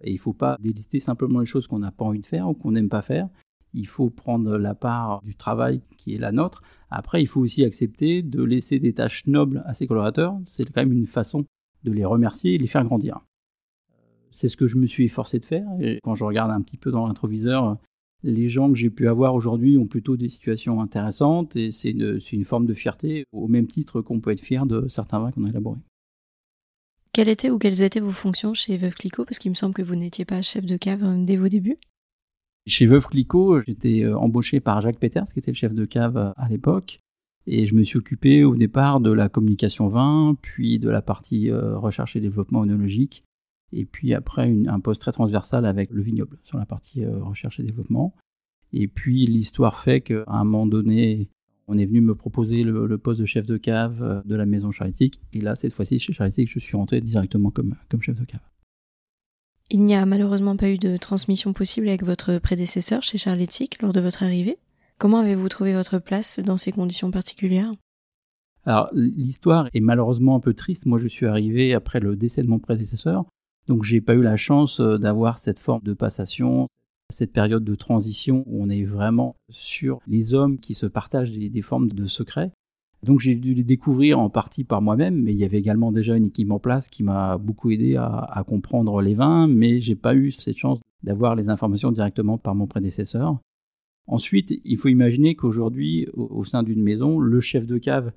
Et 0.03 0.11
il 0.11 0.15
ne 0.15 0.19
faut 0.19 0.33
pas 0.33 0.57
délister 0.59 0.99
simplement 0.99 1.39
les 1.39 1.45
choses 1.45 1.67
qu'on 1.67 1.79
n'a 1.79 1.91
pas 1.91 2.05
envie 2.05 2.19
de 2.19 2.25
faire 2.25 2.49
ou 2.49 2.53
qu'on 2.53 2.71
n'aime 2.71 2.89
pas 2.89 3.01
faire. 3.01 3.29
Il 3.73 3.87
faut 3.87 4.09
prendre 4.09 4.57
la 4.57 4.75
part 4.75 5.21
du 5.23 5.35
travail 5.35 5.81
qui 5.97 6.13
est 6.13 6.19
la 6.19 6.31
nôtre. 6.31 6.63
Après, 6.91 7.21
il 7.21 7.27
faut 7.27 7.41
aussi 7.41 7.63
accepter 7.63 8.23
de 8.23 8.43
laisser 8.43 8.79
des 8.79 8.93
tâches 8.93 9.27
nobles 9.27 9.63
à 9.65 9.73
ses 9.73 9.87
collaborateurs. 9.87 10.37
C'est 10.43 10.65
quand 10.65 10.81
même 10.81 10.91
une 10.91 11.07
façon 11.07 11.45
de 11.83 11.91
les 11.91 12.05
remercier 12.05 12.55
et 12.55 12.57
de 12.57 12.63
les 12.63 12.67
faire 12.67 12.83
grandir. 12.83 13.19
C'est 14.31 14.47
ce 14.47 14.57
que 14.57 14.67
je 14.67 14.77
me 14.77 14.85
suis 14.85 15.05
efforcé 15.05 15.39
de 15.39 15.45
faire. 15.45 15.67
Et 15.79 15.99
quand 16.03 16.15
je 16.15 16.23
regarde 16.23 16.51
un 16.51 16.61
petit 16.61 16.77
peu 16.77 16.91
dans 16.91 17.07
l'introviseur, 17.07 17.77
les 18.23 18.49
gens 18.49 18.69
que 18.71 18.77
j'ai 18.77 18.89
pu 18.89 19.07
avoir 19.07 19.33
aujourd'hui 19.33 19.77
ont 19.77 19.87
plutôt 19.87 20.17
des 20.17 20.29
situations 20.29 20.81
intéressantes 20.81 21.55
et 21.55 21.71
c'est 21.71 21.91
une, 21.91 22.45
forme 22.45 22.65
de 22.65 22.73
fierté 22.73 23.25
au 23.31 23.47
même 23.47 23.67
titre 23.67 24.01
qu'on 24.01 24.19
peut 24.19 24.31
être 24.31 24.41
fier 24.41 24.65
de 24.65 24.87
certains 24.87 25.19
vins 25.19 25.31
qu'on 25.31 25.45
a 25.45 25.49
élaborés. 25.49 25.79
Quelles 27.13 27.29
étaient 27.29 27.49
ou 27.49 27.57
quelles 27.57 27.81
étaient 27.81 27.99
vos 27.99 28.11
fonctions 28.11 28.53
chez 28.53 28.77
Veuve 28.77 28.93
Clicquot? 28.93 29.25
Parce 29.25 29.39
qu'il 29.39 29.49
me 29.49 29.55
semble 29.55 29.73
que 29.73 29.81
vous 29.81 29.95
n'étiez 29.95 30.25
pas 30.25 30.41
chef 30.41 30.65
de 30.65 30.77
cave 30.77 31.23
dès 31.23 31.37
vos 31.37 31.47
débuts. 31.47 31.77
Chez 32.67 32.85
Veuve 32.85 33.07
Clicquot, 33.07 33.61
j'étais 33.61 34.03
euh, 34.03 34.17
embauché 34.17 34.59
par 34.59 34.81
Jacques 34.81 34.99
Peters, 34.99 35.25
qui 35.25 35.39
était 35.39 35.51
le 35.51 35.55
chef 35.55 35.73
de 35.73 35.85
cave 35.85 36.17
euh, 36.17 36.31
à 36.37 36.49
l'époque. 36.49 36.99
Et 37.47 37.65
je 37.65 37.73
me 37.73 37.83
suis 37.83 37.97
occupé 37.97 38.43
au 38.43 38.55
départ 38.55 38.99
de 38.99 39.11
la 39.11 39.27
communication 39.27 39.87
vin, 39.87 40.35
puis 40.41 40.77
de 40.77 40.89
la 40.89 41.01
partie 41.01 41.51
recherche 41.51 42.15
et 42.15 42.19
développement 42.19 42.59
onologique, 42.59 43.23
et 43.71 43.85
puis 43.85 44.13
après 44.13 44.51
un 44.67 44.79
poste 44.79 45.01
très 45.01 45.11
transversal 45.11 45.65
avec 45.65 45.91
le 45.91 46.01
vignoble 46.01 46.37
sur 46.43 46.57
la 46.57 46.65
partie 46.65 47.03
euh, 47.03 47.23
recherche 47.23 47.59
et 47.59 47.63
développement. 47.63 48.13
Et 48.73 48.87
puis 48.87 49.25
l'histoire 49.25 49.79
fait 49.79 50.01
qu'à 50.01 50.23
un 50.27 50.43
moment 50.43 50.67
donné, 50.67 51.29
on 51.67 51.77
est 51.77 51.85
venu 51.85 52.01
me 52.01 52.15
proposer 52.15 52.63
le, 52.63 52.97
poste 52.97 53.21
de 53.21 53.25
chef 53.25 53.45
de 53.45 53.57
cave 53.57 54.01
euh, 54.01 54.21
de 54.25 54.35
la 54.35 54.45
maison 54.45 54.71
Charitique. 54.71 55.21
Et 55.33 55.41
là, 55.41 55.55
cette 55.55 55.73
fois-ci, 55.73 55.99
chez 55.99 56.13
Charitique, 56.13 56.49
je 56.49 56.59
suis 56.59 56.75
rentré 56.75 57.01
directement 57.01 57.51
comme 57.51 57.75
chef 58.01 58.19
de 58.19 58.25
cave. 58.25 58.41
Il 59.71 59.83
n'y 59.83 59.95
a 59.95 60.05
malheureusement 60.05 60.55
pas 60.55 60.69
eu 60.69 60.79
de 60.79 60.97
transmission 60.97 61.53
possible 61.53 61.89
avec 61.89 62.03
votre 62.03 62.39
prédécesseur 62.39 63.03
chez 63.03 63.19
Charletic 63.19 63.81
lors 63.83 63.93
de 63.93 63.99
votre 63.99 64.23
arrivée. 64.23 64.57
Comment 64.97 65.19
avez-vous 65.19 65.47
trouvé 65.47 65.73
votre 65.73 65.99
place 65.99 66.39
dans 66.39 66.57
ces 66.57 66.71
conditions 66.71 67.11
particulières? 67.11 67.71
Alors, 68.65 68.89
l'histoire 68.93 69.69
est 69.73 69.79
malheureusement 69.79 70.35
un 70.35 70.39
peu 70.39 70.55
triste. 70.55 70.87
Moi, 70.87 70.97
je 70.97 71.07
suis 71.07 71.27
arrivé 71.27 71.75
après 71.75 71.99
le 71.99 72.15
décès 72.15 72.41
de 72.41 72.47
mon 72.47 72.57
prédécesseur. 72.57 73.25
Donc, 73.67 73.83
j'ai 73.83 74.01
pas 74.01 74.15
eu 74.15 74.23
la 74.23 74.37
chance 74.37 74.79
euh, 74.79 74.97
d'avoir 74.97 75.37
cette 75.37 75.59
forme 75.59 75.83
de 75.83 75.93
passation, 75.93 76.67
cette 77.11 77.31
période 77.31 77.63
de 77.63 77.75
transition 77.75 78.43
où 78.47 78.63
on 78.63 78.69
est 78.69 78.83
vraiment 78.83 79.35
sur 79.49 79.99
les 80.07 80.33
hommes 80.33 80.57
qui 80.57 80.73
se 80.73 80.87
partagent 80.87 81.31
des, 81.31 81.61
formes 81.61 81.89
de 81.89 82.05
secrets. 82.07 82.51
Donc 83.03 83.19
j'ai 83.19 83.35
dû 83.35 83.53
les 83.53 83.63
découvrir 83.63 84.19
en 84.19 84.29
partie 84.29 84.63
par 84.63 84.81
moi-même, 84.81 85.21
mais 85.21 85.31
il 85.31 85.37
y 85.37 85.45
avait 85.45 85.59
également 85.59 85.91
déjà 85.91 86.17
une 86.17 86.27
équipe 86.27 86.51
en 86.51 86.59
place 86.59 86.89
qui 86.89 87.03
m'a 87.03 87.37
beaucoup 87.37 87.71
aidé 87.71 87.95
à, 87.95 88.43
comprendre 88.45 89.01
les 89.01 89.13
vins, 89.13 89.47
mais 89.47 89.79
j'ai 89.79 89.95
pas 89.95 90.15
eu 90.15 90.31
cette 90.31 90.57
chance 90.57 90.81
d'avoir 91.03 91.35
les 91.35 91.49
informations 91.49 91.91
directement 91.91 92.37
par 92.37 92.55
mon 92.55 92.67
prédécesseur. 92.67 93.39
Ensuite, 94.07 94.59
il 94.65 94.77
faut 94.77 94.89
imaginer 94.89 95.35
qu'aujourd'hui, 95.35 96.07
au, 96.13 96.43
sein 96.43 96.63
d'une 96.63 96.81
maison, 96.81 97.19
le 97.19 97.39
chef 97.39 97.65
de 97.65 97.77
cave 97.77 98.11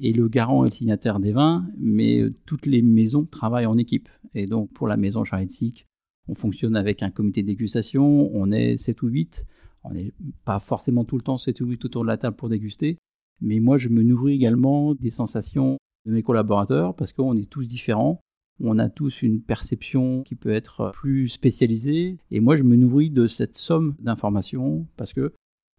est 0.00 0.16
le 0.16 0.28
garant 0.28 0.64
et 0.64 0.68
le 0.68 0.74
signataire 0.74 1.18
des 1.18 1.32
vins, 1.32 1.66
mais 1.76 2.22
toutes 2.46 2.66
les 2.66 2.82
maisons 2.82 3.24
travaillent 3.24 3.66
en 3.66 3.78
équipe. 3.78 4.08
Et 4.34 4.46
donc 4.46 4.70
pour 4.72 4.86
la 4.86 4.96
maison 4.96 5.24
Charitique, 5.24 5.86
on 6.28 6.34
fonctionne 6.34 6.76
avec 6.76 7.02
un 7.02 7.10
comité 7.10 7.42
de 7.42 7.48
dégustation, 7.48 8.30
on 8.32 8.52
est 8.52 8.76
7 8.76 9.02
ou 9.02 9.08
8, 9.08 9.46
on 9.84 9.92
n'est 9.92 10.12
pas 10.44 10.60
forcément 10.60 11.04
tout 11.04 11.16
le 11.16 11.22
temps 11.22 11.38
7 11.38 11.60
ou 11.62 11.66
8 11.66 11.86
autour 11.86 12.02
de 12.02 12.08
la 12.08 12.18
table 12.18 12.36
pour 12.36 12.50
déguster, 12.50 12.98
mais 13.40 13.60
moi 13.60 13.76
je 13.76 13.88
me 13.88 14.02
nourris 14.02 14.34
également 14.34 14.94
des 14.94 15.10
sensations 15.10 15.78
de 16.06 16.12
mes 16.12 16.22
collaborateurs 16.22 16.94
parce 16.94 17.12
qu'on 17.12 17.36
est 17.36 17.48
tous 17.48 17.66
différents, 17.66 18.20
on 18.60 18.78
a 18.78 18.88
tous 18.88 19.22
une 19.22 19.40
perception 19.40 20.22
qui 20.22 20.34
peut 20.34 20.52
être 20.52 20.90
plus 20.94 21.28
spécialisée, 21.28 22.18
et 22.30 22.40
moi 22.40 22.56
je 22.56 22.62
me 22.62 22.76
nourris 22.76 23.10
de 23.10 23.26
cette 23.26 23.56
somme 23.56 23.94
d'informations 24.00 24.86
parce 24.96 25.12
que 25.12 25.32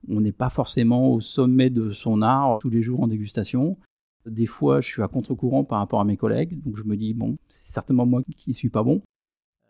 on 0.07 0.21
n'est 0.21 0.31
pas 0.31 0.49
forcément 0.49 1.13
au 1.13 1.19
sommet 1.19 1.69
de 1.69 1.91
son 1.91 2.21
art 2.21 2.59
tous 2.59 2.69
les 2.69 2.81
jours 2.81 3.01
en 3.01 3.07
dégustation. 3.07 3.77
Des 4.25 4.45
fois, 4.45 4.79
je 4.79 4.87
suis 4.87 5.01
à 5.01 5.07
contre-courant 5.09 5.65
par 5.65 5.79
rapport 5.79 5.99
à 5.99 6.05
mes 6.05 6.15
collègues, 6.15 6.61
donc 6.63 6.77
je 6.77 6.83
me 6.83 6.95
dis, 6.95 7.13
bon, 7.13 7.37
c'est 7.49 7.73
certainement 7.73 8.05
moi 8.05 8.21
qui 8.37 8.53
suis 8.53 8.69
pas 8.69 8.83
bon. 8.83 9.01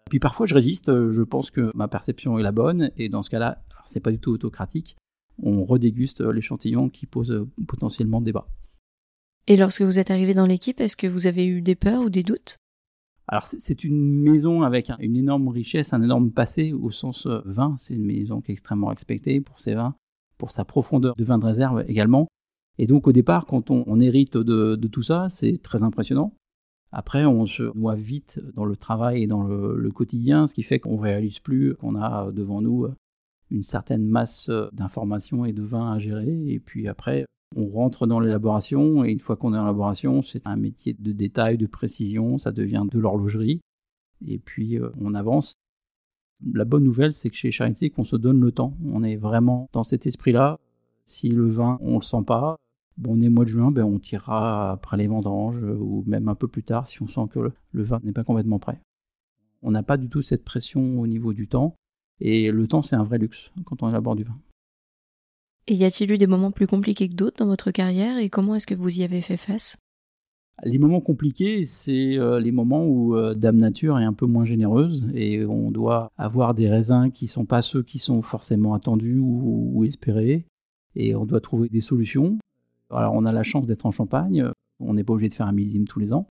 Puis 0.09 0.19
parfois 0.19 0.45
je 0.45 0.53
résiste, 0.53 0.87
je 0.87 1.21
pense 1.23 1.49
que 1.49 1.71
ma 1.75 1.87
perception 1.87 2.37
est 2.37 2.43
la 2.43 2.51
bonne, 2.51 2.91
et 2.97 3.09
dans 3.09 3.23
ce 3.23 3.29
cas-là, 3.29 3.63
c'est 3.85 3.99
pas 3.99 4.11
du 4.11 4.19
tout 4.19 4.31
autocratique, 4.31 4.97
on 5.43 5.65
redéguste 5.65 6.21
euh, 6.21 6.31
l'échantillon 6.31 6.89
qui 6.89 7.05
pose 7.05 7.31
euh, 7.31 7.47
potentiellement 7.67 8.21
débat. 8.21 8.47
Et 9.47 9.57
lorsque 9.57 9.81
vous 9.81 9.99
êtes 9.99 10.11
arrivé 10.11 10.33
dans 10.33 10.45
l'équipe, 10.45 10.79
est-ce 10.79 10.97
que 10.97 11.07
vous 11.07 11.27
avez 11.27 11.45
eu 11.45 11.61
des 11.61 11.75
peurs 11.75 12.03
ou 12.03 12.09
des 12.09 12.23
doutes? 12.23 12.57
Alors 13.27 13.45
c'est 13.45 13.83
une 13.83 14.23
maison 14.23 14.63
avec 14.63 14.91
une 14.99 15.15
énorme 15.15 15.49
richesse, 15.49 15.93
un 15.93 16.01
énorme 16.01 16.31
passé 16.31 16.73
au 16.73 16.89
sens 16.89 17.27
vin. 17.45 17.75
C'est 17.77 17.93
une 17.93 18.05
maison 18.05 18.41
qui 18.41 18.51
est 18.51 18.53
extrêmement 18.53 18.87
respectée 18.87 19.39
pour 19.39 19.59
ses 19.59 19.75
vins, 19.75 19.93
pour 20.39 20.49
sa 20.49 20.65
profondeur 20.65 21.13
de 21.15 21.23
vin 21.23 21.37
de 21.37 21.45
réserve 21.45 21.85
également. 21.87 22.27
Et 22.79 22.87
donc 22.87 23.07
au 23.07 23.11
départ, 23.11 23.45
quand 23.45 23.69
on, 23.69 23.99
hérite 23.99 24.37
de, 24.37 24.75
tout 24.87 25.03
ça, 25.03 25.29
c'est 25.29 25.61
très 25.61 25.83
impressionnant. 25.83 26.33
Après, 26.91 27.25
on 27.25 27.45
se 27.45 27.63
noie 27.77 27.93
vite 27.93 28.41
dans 28.55 28.65
le 28.65 28.75
travail 28.75 29.23
et 29.23 29.27
dans 29.27 29.43
le, 29.43 29.91
quotidien, 29.91 30.47
ce 30.47 30.55
qui 30.55 30.63
fait 30.63 30.79
qu'on 30.79 30.95
ne 30.95 31.01
réalise 31.01 31.39
plus 31.39 31.75
qu'on 31.75 31.95
a 31.95 32.31
devant 32.31 32.61
nous 32.61 32.87
une 33.51 33.63
certaine 33.63 34.05
masse 34.05 34.49
d'informations 34.73 35.45
et 35.45 35.53
de 35.53 35.63
vins 35.63 35.91
à 35.91 35.99
gérer. 35.99 36.43
Et 36.47 36.59
puis 36.59 36.87
après, 36.87 37.25
on 37.55 37.67
rentre 37.67 38.07
dans 38.07 38.19
l'élaboration, 38.19 39.03
et 39.03 39.11
une 39.11 39.19
fois 39.19 39.35
qu'on 39.35 39.53
est 39.53 39.57
en 39.57 39.63
élaboration, 39.63 40.21
c'est 40.21 40.45
un 40.47 40.55
métier 40.55 40.95
de 40.97 41.11
détail, 41.11 41.57
de 41.57 41.65
précision, 41.65 42.37
ça 42.37 42.51
devient 42.51 42.85
de 42.89 42.99
l'horlogerie. 42.99 43.61
Et 44.27 44.37
puis 44.37 44.77
euh, 44.77 44.89
on 44.99 45.13
avance. 45.15 45.53
La 46.53 46.65
bonne 46.65 46.83
nouvelle, 46.83 47.11
c'est 47.11 47.29
que 47.29 47.35
chez 47.35 47.51
Charité, 47.51 47.89
qu'on 47.89 48.03
se 48.03 48.15
donne 48.15 48.39
le 48.39 48.51
temps. 48.51 48.77
On 48.85 49.03
est 49.03 49.17
vraiment 49.17 49.67
dans 49.73 49.83
cet 49.83 50.07
esprit-là. 50.07 50.57
Si 51.03 51.27
le 51.29 51.49
vin, 51.49 51.77
on 51.81 51.95
le 51.95 52.03
sent 52.03 52.23
pas, 52.25 52.55
Bon, 52.99 53.17
on 53.17 53.21
est 53.21 53.29
mois 53.29 53.45
de 53.45 53.49
juin, 53.49 53.71
ben, 53.71 53.85
on 53.85 53.97
tirera 53.97 54.73
après 54.73 54.97
les 54.97 55.07
vendanges 55.07 55.63
euh, 55.63 55.77
ou 55.79 56.03
même 56.05 56.27
un 56.27 56.35
peu 56.35 56.49
plus 56.49 56.63
tard 56.63 56.85
si 56.85 57.01
on 57.01 57.07
sent 57.07 57.29
que 57.31 57.39
le, 57.39 57.83
vin 57.83 58.01
n'est 58.03 58.11
pas 58.11 58.25
complètement 58.25 58.59
prêt. 58.59 58.81
On 59.61 59.71
n'a 59.71 59.83
pas 59.83 59.95
du 59.95 60.09
tout 60.09 60.21
cette 60.21 60.43
pression 60.43 60.99
au 60.99 61.07
niveau 61.07 61.31
du 61.31 61.47
temps 61.47 61.75
et 62.19 62.51
le 62.51 62.67
temps 62.67 62.81
c'est 62.81 62.95
un 62.95 63.03
vrai 63.03 63.17
luxe 63.17 63.51
quand 63.65 63.83
on 63.83 63.89
élabore 63.89 64.15
du 64.15 64.23
vin. 64.23 64.37
Et 65.67 65.75
y 65.75 65.85
a-t-il 65.85 66.11
eu 66.11 66.17
des 66.17 66.27
moments 66.27 66.51
plus 66.51 66.67
compliqués 66.67 67.09
que 67.09 67.13
d'autres 67.13 67.37
dans 67.37 67.45
votre 67.45 67.71
carrière 67.71 68.17
et 68.17 68.29
comment 68.29 68.55
est-ce 68.55 68.67
que 68.67 68.75
vous 68.75 68.99
y 68.99 69.03
avez 69.03 69.21
fait 69.21 69.37
face? 69.37 69.77
Les 70.63 70.77
moments 70.77 70.99
compliqués, 70.99 71.65
c'est 71.65 72.17
euh, 72.17 72.39
les 72.39 72.51
moments 72.51 72.85
où 72.85 73.15
euh, 73.15 73.33
Dame 73.33 73.57
Nature 73.57 73.97
est 73.97 74.03
un 74.03 74.13
peu 74.13 74.25
moins 74.25 74.43
généreuse 74.43 75.07
et 75.13 75.45
on 75.45 75.71
doit 75.71 76.11
avoir 76.17 76.53
des 76.53 76.67
raisins 76.67 77.11
qui 77.11 77.25
ne 77.25 77.29
sont 77.29 77.45
pas 77.45 77.61
ceux 77.61 77.83
qui 77.83 77.97
sont 77.97 78.21
forcément 78.21 78.73
attendus 78.73 79.19
ou 79.19 79.83
espérés 79.85 80.45
et 80.95 81.15
on 81.15 81.25
doit 81.25 81.39
trouver 81.39 81.69
des 81.69 81.81
solutions. 81.81 82.37
Alors 82.89 83.13
on 83.13 83.25
a 83.25 83.31
la 83.31 83.43
chance 83.43 83.67
d'être 83.67 83.85
en 83.85 83.91
Champagne, 83.91 84.45
on 84.79 84.93
n'est 84.93 85.03
pas 85.03 85.13
obligé 85.13 85.29
de 85.29 85.33
faire 85.33 85.47
un 85.47 85.51
millésime 85.51 85.87
tous 85.87 85.99
les 85.99 86.13
ans. 86.13 86.27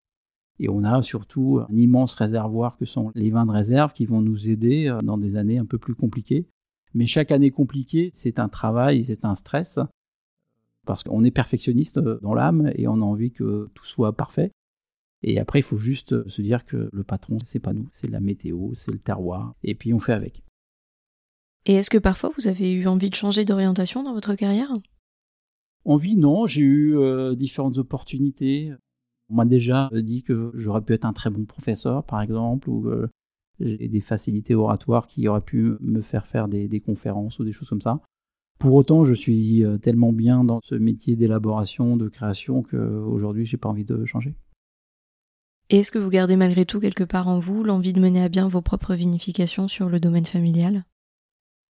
Et 0.60 0.70
on 0.70 0.84
a 0.84 1.02
surtout 1.02 1.60
un 1.70 1.76
immense 1.76 2.14
réservoir 2.16 2.78
que 2.78 2.86
sont 2.86 3.12
les 3.16 3.30
vins 3.30 3.46
de 3.46 3.52
réserve 3.52 3.94
qui 3.94 4.06
vont 4.06 4.22
nous 4.22 4.50
aider 4.50 4.88
euh, 4.88 5.00
dans 5.02 5.18
des 5.18 5.38
années 5.38 5.58
un 5.58 5.66
peu 5.66 5.78
plus 5.78 5.96
compliquées. 5.96 6.48
Mais 6.94 7.08
chaque 7.08 7.32
année 7.32 7.52
compliquée, 7.52 8.10
c'est 8.14 8.40
un 8.40 8.48
travail, 8.48 9.04
c'est 9.04 9.26
un 9.26 9.34
stress, 9.34 9.80
parce 10.86 11.04
qu'on 11.04 11.24
est 11.24 11.32
perfectionniste 11.32 11.98
euh, 11.98 12.20
dans 12.22 12.34
l'âme 12.34 12.72
et 12.76 12.88
on 12.88 12.96
a 12.96 13.06
envie 13.06 13.32
que 13.32 13.70
tout 13.74 13.86
soit 13.86 14.14
parfait. 14.14 14.52
Et 15.24 15.40
après, 15.40 15.60
il 15.60 15.64
faut 15.64 15.78
juste 15.78 16.28
se 16.30 16.42
dire 16.42 16.66
que 16.66 16.90
le 16.92 17.04
patron, 17.04 17.40
c'est 17.44 17.60
pas 17.60 17.74
nous, 17.74 17.88
c'est 17.92 18.10
la 18.10 18.20
météo, 18.20 18.76
c'est 18.76 18.92
le 18.92 19.00
terroir, 19.00 19.56
et 19.64 19.74
puis 19.74 19.94
on 19.94 20.00
fait 20.00 20.14
avec. 20.14 20.44
Et 21.66 21.74
est-ce 21.74 21.90
que 21.90 21.98
parfois 21.98 22.30
vous 22.38 22.48
avez 22.48 22.72
eu 22.72 22.88
envie 22.88 23.10
de 23.10 23.16
changer 23.16 23.44
d'orientation 23.44 24.04
dans 24.04 24.14
votre 24.14 24.36
carrière? 24.36 24.72
Envie, 25.84 26.16
non, 26.16 26.46
j'ai 26.46 26.62
eu 26.62 26.98
euh, 26.98 27.36
différentes 27.36 27.78
opportunités. 27.78 28.72
On 29.30 29.36
m'a 29.36 29.46
déjà 29.46 29.90
dit 29.92 30.24
que 30.24 30.52
j'aurais 30.54 30.82
pu 30.82 30.94
être 30.94 31.06
un 31.06 31.14
très 31.14 31.30
bon 31.30 31.46
professeur, 31.46 32.04
par 32.04 32.22
exemple, 32.22 32.70
ou 32.70 32.88
euh, 32.90 33.08
j'ai 33.60 33.88
des 33.88 34.02
facilités 34.02 34.56
oratoires 34.56 35.08
qui 35.08 35.28
auraient 35.28 35.42
pu 35.42 35.74
me 35.80 36.02
faire 36.02 36.28
faire 36.28 36.48
des, 36.48 36.80
conférences 36.80 37.40
ou 37.40 37.44
des 37.44 37.52
choses 37.52 37.70
comme 37.70 37.82
ça. 37.82 38.02
Pour 38.60 38.74
autant, 38.74 39.04
je 39.04 39.14
suis 39.14 39.64
euh, 39.64 39.78
tellement 39.78 40.14
bien 40.14 40.44
dans 40.44 40.60
ce 40.64 40.76
métier 40.76 41.16
d'élaboration, 41.16 41.98
de 41.98 42.08
création, 42.08 42.64
qu'aujourd'hui, 42.64 43.46
j'ai 43.46 43.58
pas 43.58 43.70
envie 43.70 43.86
de 43.86 44.06
changer. 44.06 44.36
Et 45.70 45.78
est-ce 45.78 45.92
que 45.92 46.00
vous 46.00 46.10
gardez 46.10 46.36
malgré 46.36 46.66
tout 46.66 46.80
quelque 46.80 47.04
part 47.04 47.28
en 47.28 47.40
vous 47.40 47.64
l'envie 47.64 47.94
de 47.94 48.00
mener 48.00 48.22
à 48.22 48.30
bien 48.30 48.48
vos 48.48 48.62
propres 48.62 48.94
vinifications 48.94 49.68
sur 49.68 49.90
le 49.90 50.00
domaine 50.00 50.26
familial? 50.26 50.86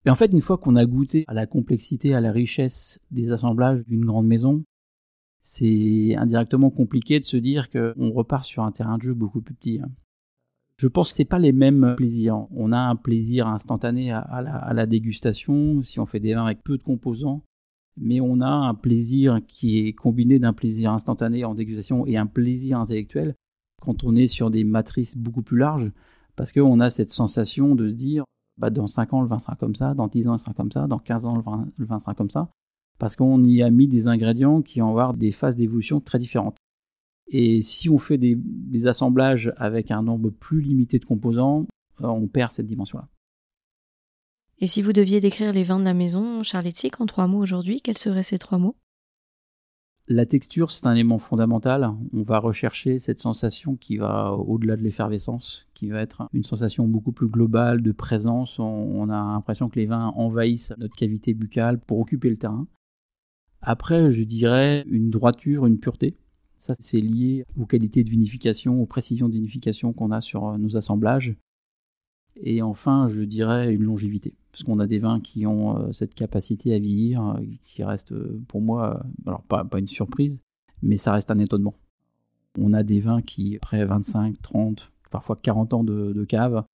Et 0.07 0.11
en 0.11 0.17
fait, 0.17 0.33
une 0.33 0.41
fois 0.41 0.59
qu'on 0.59 0.77
a 0.77 0.87
goûté 0.87 1.25
à 1.29 1.35
la 1.35 1.47
complexité, 1.47 2.15
à 2.15 2.21
la 2.21 2.33
richesse 2.33 2.99
des 3.11 3.31
assemblages 3.31 3.85
d'une 3.87 4.05
grande 4.05 4.27
maison, 4.27 4.65
c'est 5.43 6.15
indirectement 6.17 6.71
compliqué 6.71 7.21
de 7.21 7.25
se 7.25 7.37
dire 7.37 7.69
qu'on 7.71 8.11
repart 8.13 8.45
sur 8.45 8.63
un 8.63 8.71
terrain 8.71 8.97
de 8.97 9.03
jeu 9.03 9.15
beaucoup 9.15 9.41
plus 9.41 9.55
petit. 9.55 9.81
Hein. 9.83 9.91
Je 10.77 10.89
pense 10.89 11.11
que 11.11 11.15
ce 11.15 11.23
pas 11.25 11.39
les 11.39 11.53
mêmes 11.53 11.95
plaisirs. 11.97 12.47
On 12.51 12.73
a 12.73 12.79
un 12.79 12.97
plaisir 12.97 13.47
instantané 13.47 14.11
à, 14.13 14.73
la, 14.73 14.87
dégustation 14.87 15.83
si 15.83 16.01
on 16.01 16.07
fait 16.07 16.21
des 16.21 16.35
vins 16.35 16.47
avec 16.47 16.63
peu 16.65 16.79
de 16.79 16.83
composants, 16.83 17.45
mais 17.97 18.21
on 18.21 18.41
a 18.41 18.49
un 18.49 18.75
plaisir 18.75 19.41
qui 19.47 19.79
est 19.79 19.93
combiné 19.93 20.39
d'un 20.39 20.53
plaisir 20.53 20.93
instantané 20.93 21.45
en 21.45 21.55
dégustation 21.55 22.07
et 22.07 22.17
un 22.17 22.27
plaisir 22.27 22.79
intellectuel 22.81 23.35
quand 23.81 24.05
on 24.05 24.17
est 24.17 24.29
sur 24.29 24.51
des 24.51 24.65
matrices 24.65 25.17
beaucoup 25.17 25.43
plus 25.43 25.59
larges, 25.59 25.91
parce 26.37 26.53
qu'on 26.53 26.81
a 26.81 26.89
cette 26.89 27.11
sensation 27.11 27.75
de 27.75 27.89
se 27.89 27.95
dire 27.95 28.25
bah, 28.57 28.71
dans 28.71 28.87
5 28.87 29.13
ans, 29.13 29.23
le 29.23 29.29
vin 29.29 29.39
sera 29.39 29.57
comme 29.57 29.75
ça, 29.75 29.95
dans 29.95 30.07
10 30.07 30.29
ans, 30.29 30.37
il 30.37 30.39
sera 30.39 30.55
comme 30.55 30.71
ça, 30.71 30.87
dans 30.87 30.99
15 30.99 31.27
ans, 31.27 31.37
le 31.37 31.87
vin, 31.87 31.99
sera 31.99 32.15
comme 32.15 32.31
ça, 32.31 32.49
parce 33.03 33.17
qu'on 33.17 33.43
y 33.43 33.65
a 33.65 33.71
mis 33.71 33.89
des 33.89 34.07
ingrédients 34.07 34.63
qui 34.63 34.79
vont 34.79 34.91
avoir 34.91 35.15
des 35.15 35.33
phases 35.33 35.57
d'évolution 35.57 36.01
très 36.01 36.21
différentes. 36.21 36.57
Et 37.27 37.61
si 37.61 37.91
on 37.91 37.99
fait 37.99 38.17
des, 38.17 38.87
assemblages 38.87 39.53
avec 39.57 39.91
un 39.91 40.05
nombre 40.05 40.31
plus 40.31 40.61
limité 40.61 41.01
de 41.01 41.05
composants, 41.05 41.67
euh, 42.01 42.07
on 42.07 42.29
perd 42.29 42.53
cette 42.53 42.67
dimension-là. 42.67 43.09
Et 44.61 44.69
si 44.69 44.83
vous 44.83 44.93
deviez 44.93 45.19
décrire 45.19 45.53
les 45.53 45.65
vins 45.65 45.81
de 45.81 45.85
la 45.85 45.95
maison 45.95 46.45
Charlettique 46.45 47.01
en 47.01 47.07
trois 47.07 47.27
mots 47.27 47.43
aujourd'hui, 47.43 47.81
quels 47.81 47.99
seraient 47.99 48.23
ces 48.23 48.39
trois 48.39 48.59
mots? 48.59 48.77
La 50.07 50.25
texture, 50.25 50.71
c'est 50.71 50.87
un 50.87 50.95
élément 50.95 51.19
fondamental. 51.19 51.93
On 52.13 52.23
va 52.23 52.39
rechercher 52.39 53.01
cette 53.01 53.19
sensation 53.19 53.75
qui 53.75 53.97
va 53.97 54.31
au-delà 54.35 54.77
de 54.77 54.83
l'effervescence, 54.83 55.67
qui 55.75 55.89
va 55.89 56.03
être 56.03 56.29
une 56.33 56.45
sensation 56.45 56.87
beaucoup 56.87 57.11
plus 57.11 57.27
globale 57.27 57.83
de 57.83 57.91
présence. 57.91 58.61
On, 58.61 59.09
a 59.09 59.33
l'impression 59.33 59.69
que 59.69 59.81
les 59.81 59.87
vins 59.87 60.13
envahissent 60.15 60.73
notre 60.79 60.95
cavité 60.95 61.35
buccale 61.35 61.81
pour 61.81 61.99
occuper 61.99 62.31
le 62.31 62.37
terrain. 62.37 62.69
Après, 63.63 64.11
je 64.11 64.23
dirais 64.23 64.85
une 64.89 65.11
droiture, 65.11 65.67
une 65.67 65.79
pureté. 65.79 66.17
Ça, 66.57 66.75
c'est 66.79 67.01
lié 67.01 67.45
aux 67.59 67.67
qualités 67.67 68.05
de 68.05 68.11
vinification, 68.11 68.81
aux 68.83 68.87
précisions 68.87 69.29
de 69.29 69.35
vinification 69.35 69.93
qu'on 69.93 70.11
a 70.11 70.21
sur 70.21 70.59
nos 70.59 70.77
assemblages. 70.77 71.35
Et 72.37 72.63
enfin, 72.63 73.09
je 73.09 73.23
dirais 73.23 73.73
une 73.75 73.85
longévité 73.85 74.35
parce 74.53 74.63
qu'on 74.65 74.79
a 74.79 74.87
des 74.87 74.99
vins 74.99 75.21
qui 75.21 75.47
ont 75.47 75.79
euh, 75.79 75.93
cette 75.93 76.15
capacité 76.15 76.75
à 76.75 76.79
vieillir, 76.79 77.27
euh, 77.27 77.41
qui 77.65 77.83
reste 77.83 78.13
euh, 78.13 78.41
pour 78.49 78.61
moi, 78.61 79.03
alors 79.27 79.43
pas, 79.43 79.67
une 79.79 79.89
surprise, 79.89 80.41
mais 80.83 80.99
ça 80.99 81.13
reste 81.13 81.31
un 81.31 81.39
étonnement. 81.39 81.75
On 82.59 82.75
a 82.75 82.83
des 82.83 83.01
vins 83.01 83.23
qui, 83.23 83.57
après 83.57 83.85
25, 83.85 84.41
30, 84.43 84.93
parfois 85.11 85.39
40 85.43 85.73
ans 85.73 85.85
de, 85.85 86.25
cave, 86.25 86.65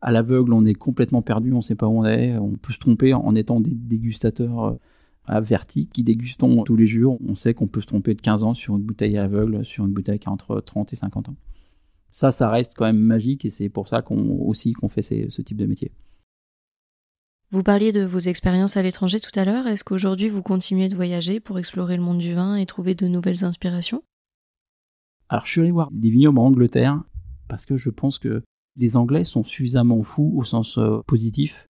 à 0.00 0.10
l'aveugle, 0.10 0.52
on 0.52 0.64
est 0.64 0.74
complètement 0.74 1.22
perdu, 1.22 1.52
on 1.52 1.58
ne 1.58 1.62
sait 1.62 1.76
pas 1.76 1.86
où 1.86 2.00
on 2.00 2.04
est, 2.04 2.36
on 2.38 2.54
peut 2.54 2.72
se 2.72 2.78
tromper 2.78 3.14
en 3.14 3.34
étant 3.36 3.60
des 3.60 3.70
dégustateurs 3.70 4.76
avertis 5.26 5.88
qui 5.88 6.02
dégustons 6.02 6.62
tous 6.64 6.76
les 6.76 6.86
jours. 6.86 7.18
On 7.26 7.34
sait 7.34 7.54
qu'on 7.54 7.66
peut 7.66 7.80
se 7.80 7.86
tromper 7.86 8.14
de 8.14 8.20
15 8.20 8.42
ans 8.42 8.54
sur 8.54 8.76
une 8.76 8.82
bouteille 8.82 9.18
aveugle, 9.18 9.64
sur 9.64 9.84
une 9.84 9.92
bouteille 9.92 10.18
qui 10.18 10.28
a 10.28 10.32
entre 10.32 10.60
30 10.60 10.92
et 10.92 10.96
50 10.96 11.30
ans. 11.30 11.36
Ça, 12.10 12.32
ça 12.32 12.48
reste 12.48 12.74
quand 12.76 12.86
même 12.86 12.98
magique 12.98 13.44
et 13.44 13.50
c'est 13.50 13.68
pour 13.68 13.88
ça 13.88 14.02
qu'on 14.02 14.38
aussi 14.40 14.72
qu'on 14.72 14.88
fait 14.88 15.02
ce 15.02 15.42
type 15.42 15.58
de 15.58 15.66
métier. 15.66 15.92
Vous 17.50 17.62
parliez 17.62 17.92
de 17.92 18.02
vos 18.02 18.18
expériences 18.18 18.76
à 18.76 18.82
l'étranger 18.82 19.20
tout 19.20 19.38
à 19.38 19.44
l'heure. 19.44 19.66
Est-ce 19.66 19.84
qu'aujourd'hui 19.84 20.28
vous 20.28 20.42
continuez 20.42 20.88
de 20.88 20.96
voyager 20.96 21.38
pour 21.38 21.58
explorer 21.58 21.96
le 21.96 22.02
monde 22.02 22.18
du 22.18 22.34
vin 22.34 22.56
et 22.56 22.66
trouver 22.66 22.94
de 22.94 23.06
nouvelles 23.06 23.44
inspirations? 23.44 24.02
Alors 25.28 25.44
je 25.44 25.52
suis 25.52 25.60
allé 25.60 25.70
voir 25.70 25.90
des 25.92 26.10
vignobles 26.10 26.38
en 26.38 26.46
Angleterre 26.46 27.02
parce 27.48 27.64
que 27.64 27.76
je 27.76 27.90
pense 27.90 28.18
que 28.18 28.42
les 28.76 28.96
Anglais 28.96 29.24
sont 29.24 29.44
suffisamment 29.44 30.02
fous 30.02 30.32
au 30.36 30.44
sens 30.44 30.78
euh, 30.78 30.98
positif 31.06 31.66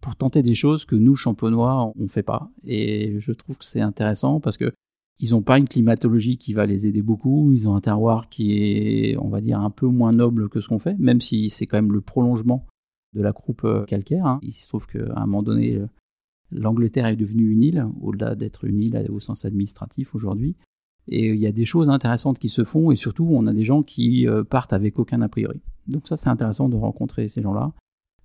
pour 0.00 0.16
tenter 0.16 0.42
des 0.42 0.54
choses 0.54 0.84
que 0.84 0.96
nous 0.96 1.16
champenois 1.16 1.92
on 1.98 2.08
fait 2.08 2.22
pas. 2.22 2.50
Et 2.64 3.18
je 3.18 3.32
trouve 3.32 3.58
que 3.58 3.64
c'est 3.64 3.80
intéressant 3.80 4.40
parce 4.40 4.56
que 4.56 4.72
ils 5.20 5.32
n'ont 5.32 5.42
pas 5.42 5.58
une 5.58 5.68
climatologie 5.68 6.38
qui 6.38 6.54
va 6.54 6.64
les 6.64 6.86
aider 6.86 7.02
beaucoup. 7.02 7.52
Ils 7.52 7.68
ont 7.68 7.76
un 7.76 7.80
terroir 7.80 8.30
qui 8.30 8.52
est, 8.56 9.16
on 9.18 9.28
va 9.28 9.42
dire, 9.42 9.60
un 9.60 9.70
peu 9.70 9.86
moins 9.86 10.12
noble 10.12 10.48
que 10.48 10.60
ce 10.60 10.68
qu'on 10.68 10.78
fait, 10.78 10.96
même 10.98 11.20
si 11.20 11.50
c'est 11.50 11.66
quand 11.66 11.76
même 11.76 11.92
le 11.92 12.00
prolongement 12.00 12.66
de 13.12 13.20
la 13.22 13.32
croupe 13.32 13.64
euh, 13.64 13.84
calcaire. 13.84 14.24
Hein. 14.24 14.40
Il 14.42 14.52
se 14.52 14.66
trouve 14.66 14.86
qu'à 14.86 15.12
un 15.16 15.26
moment 15.26 15.42
donné, 15.42 15.76
euh, 15.76 15.86
l'Angleterre 16.50 17.06
est 17.06 17.16
devenue 17.16 17.50
une 17.50 17.62
île, 17.62 17.86
au-delà 18.00 18.34
d'être 18.34 18.64
une 18.64 18.82
île 18.82 19.06
au 19.10 19.20
sens 19.20 19.44
administratif 19.44 20.14
aujourd'hui. 20.14 20.56
Et 21.08 21.28
il 21.28 21.40
y 21.40 21.46
a 21.46 21.52
des 21.52 21.64
choses 21.66 21.90
intéressantes 21.90 22.38
qui 22.38 22.48
se 22.48 22.64
font, 22.64 22.90
et 22.90 22.96
surtout, 22.96 23.28
on 23.30 23.46
a 23.46 23.52
des 23.52 23.64
gens 23.64 23.82
qui 23.82 24.26
euh, 24.26 24.42
partent 24.42 24.72
avec 24.72 24.98
aucun 24.98 25.20
a 25.20 25.28
priori. 25.28 25.60
Donc 25.86 26.08
ça, 26.08 26.16
c'est 26.16 26.30
intéressant 26.30 26.70
de 26.70 26.76
rencontrer 26.76 27.28
ces 27.28 27.42
gens-là. 27.42 27.72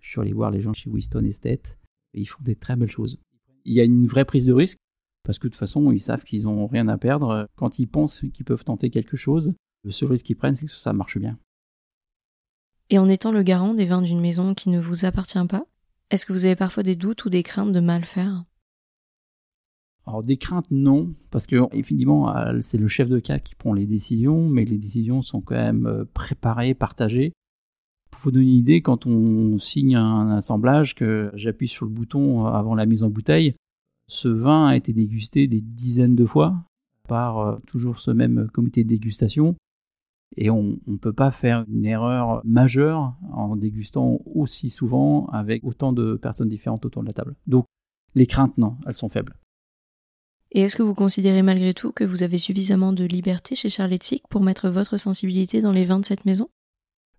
Je 0.06 0.12
suis 0.12 0.22
allé 0.22 0.34
voir 0.34 0.52
les 0.52 0.62
gens 0.62 0.74
chez 0.74 0.88
Winston 0.88 1.26
Estate, 1.26 1.80
et 2.14 2.22
ils 2.22 2.28
font 2.28 2.44
des 2.44 2.56
très 2.56 2.76
belles 2.76 2.92
choses. 2.92 3.18
Il 3.66 3.74
y 3.74 3.82
a 3.82 3.84
une 3.84 4.06
vraie 4.06 4.24
prise 4.24 4.46
de 4.46 4.54
risque, 4.54 4.78
parce 5.24 5.40
que 5.40 5.48
de 5.48 5.50
toute 5.52 5.60
façon, 5.60 5.92
ils 5.92 6.00
savent 6.00 6.24
qu'ils 6.24 6.44
n'ont 6.44 6.68
rien 6.68 6.88
à 6.90 7.00
perdre. 7.00 7.48
Quand 7.56 7.80
ils 7.80 7.88
pensent 7.88 8.24
qu'ils 8.32 8.46
peuvent 8.46 8.64
tenter 8.64 8.92
quelque 8.92 9.18
chose, 9.18 9.56
le 9.84 9.92
seul 9.92 10.12
risque 10.12 10.26
qu'ils 10.26 10.36
prennent, 10.36 10.54
c'est 10.54 10.68
que 10.68 10.72
ça 10.72 10.94
marche 10.94 11.18
bien. 11.18 11.40
Et 12.92 13.00
en 13.00 13.10
étant 13.10 13.32
le 13.32 13.42
garant 13.42 13.74
des 13.74 13.86
vins 13.86 14.04
d'une 14.04 14.22
maison 14.22 14.54
qui 14.54 14.70
ne 14.70 14.80
vous 14.80 15.06
appartient 15.06 15.44
pas, 15.48 15.66
est-ce 16.12 16.28
que 16.28 16.34
vous 16.34 16.46
avez 16.46 16.56
parfois 16.56 16.84
des 16.84 16.96
doutes 16.96 17.26
ou 17.26 17.32
des 17.32 17.42
craintes 17.42 17.72
de 17.72 17.80
mal 17.80 18.06
faire? 18.06 18.44
Alors 20.06 20.22
des 20.22 20.38
craintes 20.38 20.70
non, 20.70 21.16
parce 21.32 21.48
que 21.48 21.64
évidemment 21.76 22.32
c'est 22.62 22.78
le 22.78 22.88
chef 22.88 23.10
de 23.10 23.18
cas 23.18 23.40
qui 23.40 23.56
prend 23.56 23.74
les 23.74 23.88
décisions, 23.88 24.50
mais 24.50 24.66
les 24.66 24.78
décisions 24.78 25.24
sont 25.24 25.42
quand 25.42 25.56
même 25.56 25.88
euh, 25.88 26.06
préparées, 26.14 26.76
partagées. 26.76 27.34
Pour 28.16 28.24
vous 28.24 28.32
donner 28.32 28.46
une 28.46 28.52
idée, 28.54 28.82
quand 28.82 29.06
on 29.06 29.60
signe 29.60 29.98
un 29.98 30.30
assemblage, 30.30 30.96
que 30.96 31.32
j'appuie 31.34 31.68
sur 31.68 31.86
le 31.86 31.92
bouton 31.92 32.46
avant 32.46 32.74
la 32.74 32.86
mise 32.86 33.04
en 33.04 33.10
bouteille, 33.10 33.56
ce 34.08 34.30
vin 34.30 34.68
a 34.68 34.78
été 34.78 34.94
dégusté 34.94 35.48
des 35.48 35.60
dizaines 35.60 36.16
de 36.16 36.26
fois 36.26 36.64
par 37.10 37.40
euh, 37.40 37.58
toujours 37.68 38.00
ce 38.00 38.12
même 38.12 38.48
comité 38.54 38.86
de 38.86 38.90
dégustation. 38.90 39.56
Et 40.38 40.50
on 40.50 40.80
ne 40.88 40.96
peut 40.96 41.12
pas 41.12 41.30
faire 41.30 41.66
une 41.68 41.86
erreur 41.86 42.42
majeure 42.46 43.16
en 43.34 43.58
dégustant 43.58 44.22
aussi 44.34 44.70
souvent 44.70 45.28
avec 45.28 45.66
autant 45.66 45.92
de 45.92 46.16
personnes 46.16 46.50
différentes 46.50 46.86
autour 46.86 47.02
de 47.02 47.08
la 47.08 47.14
table. 47.14 47.36
Donc 47.48 47.66
les 48.16 48.28
craintes, 48.28 48.58
non, 48.58 48.78
elles 48.88 48.96
sont 48.96 49.10
faibles. 49.10 49.36
Et 50.52 50.62
est-ce 50.62 50.78
que 50.78 50.84
vous 50.84 50.96
considérez 50.96 51.42
malgré 51.42 51.74
tout 51.74 51.92
que 51.92 52.06
vous 52.06 52.24
avez 52.24 52.38
suffisamment 52.38 52.94
de 52.94 53.04
liberté 53.04 53.56
chez 53.56 53.68
Charletic 53.68 54.24
pour 54.30 54.42
mettre 54.42 54.70
votre 54.70 54.96
sensibilité 54.96 55.60
dans 55.60 55.74
les 55.74 55.84
vins 55.84 56.00
de 56.00 56.06
cette 56.06 56.24
maison? 56.24 56.48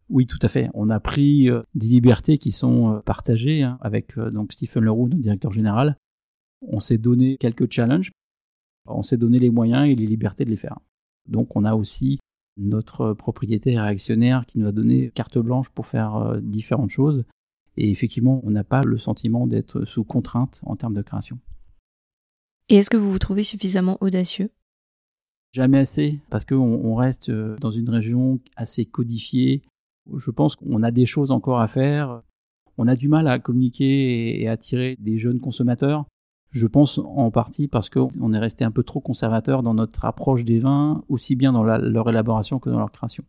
Oui, 0.08 0.26
tout 0.26 0.38
à 0.42 0.48
fait. 0.48 0.70
On 0.74 0.90
a 0.90 1.00
pris 1.00 1.50
euh, 1.50 1.62
des 1.74 1.88
libertés 1.88 2.38
qui 2.38 2.52
sont 2.52 2.94
euh, 2.94 3.00
partagées 3.00 3.62
hein, 3.62 3.78
avec 3.80 4.16
euh, 4.18 4.30
donc 4.30 4.52
Stephen 4.52 4.84
Leroux, 4.84 5.08
notre 5.08 5.20
directeur 5.20 5.52
général. 5.52 5.96
On 6.62 6.80
s'est 6.80 6.98
donné 6.98 7.36
quelques 7.36 7.70
challenges, 7.72 8.12
on 8.86 9.02
s'est 9.02 9.16
donné 9.16 9.38
les 9.38 9.50
moyens 9.50 9.88
et 9.88 9.94
les 9.94 10.06
libertés 10.06 10.44
de 10.44 10.50
les 10.50 10.56
faire. 10.56 10.78
Donc 11.28 11.54
on 11.56 11.64
a 11.64 11.74
aussi 11.74 12.18
notre 12.56 13.12
propriétaire 13.12 13.82
actionnaire 13.82 14.46
qui 14.46 14.58
nous 14.58 14.66
a 14.66 14.72
donné 14.72 15.10
carte 15.10 15.38
blanche 15.38 15.68
pour 15.68 15.86
faire 15.86 16.40
différentes 16.40 16.90
choses. 16.90 17.24
Et 17.76 17.90
effectivement, 17.90 18.40
on 18.44 18.50
n'a 18.50 18.64
pas 18.64 18.82
le 18.82 18.96
sentiment 18.96 19.46
d'être 19.46 19.84
sous 19.84 20.04
contrainte 20.04 20.62
en 20.64 20.76
termes 20.76 20.94
de 20.94 21.02
création. 21.02 21.38
Et 22.68 22.76
est-ce 22.76 22.88
que 22.90 22.96
vous 22.96 23.12
vous 23.12 23.18
trouvez 23.18 23.42
suffisamment 23.42 23.98
audacieux? 24.00 24.50
Jamais 25.52 25.78
assez, 25.78 26.18
parce 26.28 26.44
qu'on 26.44 26.94
reste 26.96 27.30
euh, 27.30 27.56
dans 27.60 27.70
une 27.70 27.88
région 27.88 28.40
assez 28.56 28.84
codifiée. 28.84 29.62
Je 30.14 30.30
pense 30.30 30.56
qu'on 30.56 30.82
a 30.82 30.90
des 30.90 31.06
choses 31.06 31.30
encore 31.30 31.60
à 31.60 31.68
faire. 31.68 32.22
On 32.78 32.88
a 32.88 32.96
du 32.96 33.08
mal 33.08 33.26
à 33.28 33.38
communiquer 33.38 34.40
et 34.40 34.48
attirer 34.48 34.96
des 34.98 35.18
jeunes 35.18 35.40
consommateurs. 35.40 36.06
Je 36.50 36.66
pense 36.66 36.98
en 36.98 37.30
partie 37.30 37.68
parce 37.68 37.90
qu'on 37.90 38.32
est 38.32 38.38
resté 38.38 38.64
un 38.64 38.70
peu 38.70 38.82
trop 38.82 39.00
conservateur 39.00 39.62
dans 39.62 39.74
notre 39.74 40.04
approche 40.04 40.44
des 40.44 40.58
vins, 40.58 41.02
aussi 41.08 41.36
bien 41.36 41.52
dans 41.52 41.64
leur 41.64 42.08
élaboration 42.08 42.58
que 42.58 42.70
dans 42.70 42.78
leur 42.78 42.92
création. 42.92 43.24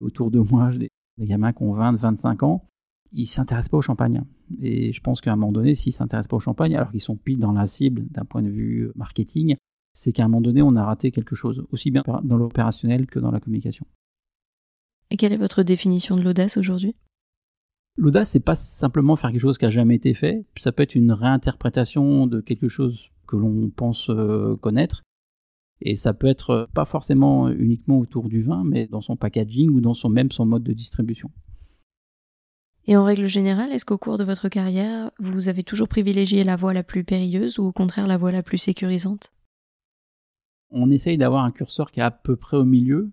Autour 0.00 0.30
de 0.30 0.40
moi, 0.40 0.70
j'ai 0.70 0.88
des, 1.18 1.26
gamins 1.26 1.52
qui 1.52 1.62
ont 1.62 1.72
20, 1.72 1.96
25 1.96 2.42
ans, 2.42 2.64
ils 3.12 3.26
s'intéressent 3.26 3.68
pas 3.68 3.76
au 3.76 3.82
champagne. 3.82 4.22
Et 4.60 4.92
je 4.92 5.00
pense 5.00 5.20
qu'à 5.20 5.32
un 5.32 5.36
moment 5.36 5.52
donné, 5.52 5.74
s'ils 5.74 5.92
s'intéressent 5.92 6.28
pas 6.28 6.36
au 6.36 6.40
champagne, 6.40 6.74
alors 6.74 6.90
qu'ils 6.90 7.00
sont 7.00 7.16
pile 7.16 7.38
dans 7.38 7.52
la 7.52 7.66
cible 7.66 8.06
d'un 8.10 8.24
point 8.24 8.42
de 8.42 8.48
vue 8.48 8.90
marketing, 8.96 9.56
c'est 9.92 10.12
qu'à 10.12 10.24
un 10.24 10.28
moment 10.28 10.40
donné, 10.40 10.62
on 10.62 10.74
a 10.74 10.84
raté 10.84 11.10
quelque 11.10 11.34
chose, 11.34 11.64
aussi 11.70 11.90
bien 11.90 12.02
dans 12.24 12.36
l'opérationnel 12.36 13.06
que 13.06 13.20
dans 13.20 13.30
la 13.30 13.40
communication. 13.40 13.86
Et 15.12 15.16
quelle 15.18 15.34
est 15.34 15.36
votre 15.36 15.62
définition 15.62 16.16
de 16.16 16.22
l'audace 16.22 16.56
aujourd'hui? 16.56 16.94
L'audace, 17.98 18.30
c'est 18.30 18.40
pas 18.40 18.54
simplement 18.54 19.14
faire 19.14 19.30
quelque 19.30 19.42
chose 19.42 19.58
qui 19.58 19.66
a 19.66 19.70
jamais 19.70 19.96
été 19.96 20.14
fait. 20.14 20.46
Ça 20.56 20.72
peut 20.72 20.82
être 20.82 20.94
une 20.94 21.12
réinterprétation 21.12 22.26
de 22.26 22.40
quelque 22.40 22.66
chose 22.66 23.10
que 23.28 23.36
l'on 23.36 23.68
pense 23.68 24.08
euh, 24.08 24.56
connaître. 24.56 25.02
Et 25.82 25.96
ça 25.96 26.14
peut 26.14 26.28
être 26.28 26.50
euh, 26.50 26.66
pas 26.72 26.86
forcément 26.86 27.50
uniquement 27.50 27.98
autour 27.98 28.30
du 28.30 28.42
vin, 28.42 28.64
mais 28.64 28.86
dans 28.86 29.02
son 29.02 29.16
packaging 29.16 29.68
ou 29.68 29.82
dans 29.82 29.92
son 29.92 30.08
même 30.08 30.32
son 30.32 30.46
mode 30.46 30.62
de 30.62 30.72
distribution. 30.72 31.30
Et 32.86 32.96
en 32.96 33.04
règle 33.04 33.26
générale, 33.26 33.70
est-ce 33.70 33.84
qu'au 33.84 33.98
cours 33.98 34.16
de 34.16 34.24
votre 34.24 34.48
carrière, 34.48 35.10
vous 35.18 35.50
avez 35.50 35.62
toujours 35.62 35.88
privilégié 35.88 36.42
la 36.42 36.56
voie 36.56 36.72
la 36.72 36.82
plus 36.82 37.04
périlleuse 37.04 37.58
ou 37.58 37.64
au 37.64 37.72
contraire 37.72 38.06
la 38.06 38.16
voie 38.16 38.32
la 38.32 38.42
plus 38.42 38.56
sécurisante? 38.56 39.30
On 40.70 40.90
essaye 40.90 41.18
d'avoir 41.18 41.44
un 41.44 41.50
curseur 41.50 41.90
qui 41.90 42.00
est 42.00 42.02
à 42.02 42.10
peu 42.10 42.34
près 42.34 42.56
au 42.56 42.64
milieu, 42.64 43.12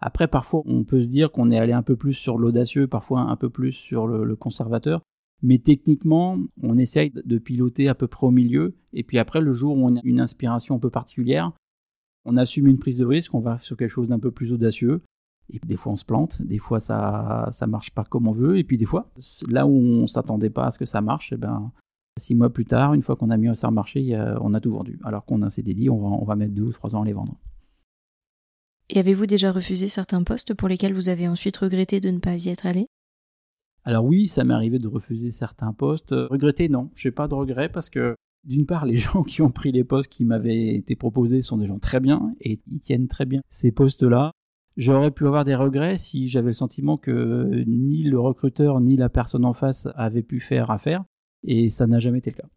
après, 0.00 0.28
parfois, 0.28 0.62
on 0.64 0.84
peut 0.84 1.02
se 1.02 1.08
dire 1.08 1.30
qu'on 1.30 1.50
est 1.50 1.58
allé 1.58 1.72
un 1.72 1.82
peu 1.82 1.96
plus 1.96 2.14
sur 2.14 2.38
l'audacieux, 2.38 2.86
parfois 2.86 3.20
un 3.20 3.36
peu 3.36 3.50
plus 3.50 3.72
sur 3.72 4.06
le, 4.06 4.34
conservateur. 4.34 5.02
Mais 5.42 5.58
techniquement, 5.58 6.38
on 6.62 6.78
essaye 6.78 7.10
de 7.10 7.38
piloter 7.38 7.88
à 7.88 7.94
peu 7.94 8.06
près 8.06 8.26
au 8.26 8.30
milieu. 8.30 8.74
Et 8.92 9.02
puis 9.02 9.18
après, 9.18 9.40
le 9.40 9.52
jour 9.52 9.76
où 9.76 9.86
on 9.86 9.96
a 9.96 10.00
une 10.04 10.20
inspiration 10.20 10.76
un 10.76 10.78
peu 10.78 10.90
particulière, 10.90 11.52
on 12.24 12.36
assume 12.36 12.66
une 12.66 12.78
prise 12.78 12.98
de 12.98 13.06
risque, 13.06 13.34
on 13.34 13.40
va 13.40 13.58
sur 13.58 13.76
quelque 13.76 13.90
chose 13.90 14.08
d'un 14.08 14.18
peu 14.18 14.30
plus 14.30 14.52
audacieux. 14.52 15.02
Et 15.52 15.58
des 15.64 15.76
fois, 15.76 15.92
on 15.92 15.96
se 15.96 16.04
plante, 16.04 16.42
des 16.42 16.58
fois, 16.58 16.78
ça 16.78 17.48
ça 17.50 17.66
marche 17.66 17.90
pas 17.90 18.04
comme 18.04 18.28
on 18.28 18.32
veut. 18.32 18.58
Et 18.58 18.64
puis 18.64 18.78
des 18.78 18.84
fois, 18.84 19.10
là 19.48 19.66
où 19.66 19.72
on 19.72 20.06
s'attendait 20.06 20.50
pas 20.50 20.66
à 20.66 20.70
ce 20.70 20.78
que 20.78 20.84
ça 20.84 21.00
marche, 21.00 21.32
eh 21.32 21.36
ben, 21.36 21.72
six 22.18 22.34
mois 22.34 22.50
plus 22.50 22.66
tard, 22.66 22.94
une 22.94 23.02
fois 23.02 23.16
qu'on 23.16 23.30
a 23.30 23.36
mis 23.36 23.54
ça 23.56 23.68
à 23.68 23.70
marcher, 23.70 24.16
on 24.40 24.54
a 24.54 24.60
tout 24.60 24.72
vendu. 24.72 24.98
Alors 25.04 25.24
qu'on 25.24 25.42
on 25.42 25.48
va, 25.48 26.08
on 26.08 26.24
va 26.24 26.36
mettre 26.36 26.54
deux 26.54 26.62
ou 26.62 26.72
trois 26.72 26.94
ans 26.94 27.02
à 27.02 27.04
les 27.04 27.12
vendre. 27.12 27.36
Et 28.92 28.98
avez-vous 28.98 29.26
déjà 29.26 29.52
refusé 29.52 29.86
certains 29.86 30.24
postes 30.24 30.52
pour 30.52 30.66
lesquels 30.66 30.94
vous 30.94 31.08
avez 31.08 31.28
ensuite 31.28 31.56
regretté 31.58 32.00
de 32.00 32.10
ne 32.10 32.18
pas 32.18 32.34
y 32.34 32.48
être 32.48 32.66
allé? 32.66 32.88
Alors 33.84 34.04
oui, 34.04 34.26
ça 34.26 34.42
m'est 34.42 34.52
arrivé 34.52 34.80
de 34.80 34.88
refuser 34.88 35.30
certains 35.30 35.72
postes. 35.72 36.10
Regretter, 36.10 36.68
non, 36.68 36.90
j'ai 36.96 37.12
pas 37.12 37.28
de 37.28 37.34
regrets 37.34 37.68
parce 37.68 37.88
que 37.88 38.16
d'une 38.42 38.66
part, 38.66 38.86
les 38.86 38.96
gens 38.96 39.22
qui 39.22 39.42
ont 39.42 39.50
pris 39.50 39.70
les 39.70 39.84
postes 39.84 40.10
qui 40.10 40.24
m'avaient 40.24 40.74
été 40.74 40.96
proposés 40.96 41.40
sont 41.40 41.56
des 41.56 41.68
gens 41.68 41.78
très 41.78 42.00
bien 42.00 42.34
et 42.40 42.58
ils 42.66 42.80
tiennent 42.80 43.06
très 43.06 43.26
bien 43.26 43.42
ces 43.48 43.70
postes-là. 43.70 44.32
J'aurais 44.76 45.12
pu 45.12 45.24
avoir 45.24 45.44
des 45.44 45.54
regrets 45.54 45.96
si 45.96 46.26
j'avais 46.26 46.48
le 46.48 46.54
sentiment 46.54 46.96
que 46.96 47.62
ni 47.68 48.02
le 48.02 48.18
recruteur 48.18 48.80
ni 48.80 48.96
la 48.96 49.08
personne 49.08 49.44
en 49.44 49.52
face 49.52 49.86
avaient 49.94 50.22
pu 50.22 50.40
faire 50.40 50.70
affaire, 50.70 51.04
et 51.44 51.68
ça 51.68 51.86
n'a 51.86 51.98
jamais 51.98 52.18
été 52.18 52.30
le 52.30 52.36
cas. 52.36 52.48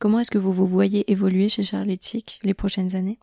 Comment 0.00 0.18
est-ce 0.18 0.30
que 0.30 0.38
vous 0.38 0.52
vous 0.52 0.66
voyez 0.66 1.10
évoluer 1.10 1.48
chez 1.48 1.62
Charlie 1.62 2.00
les 2.42 2.54
prochaines 2.54 2.96
années? 2.96 3.18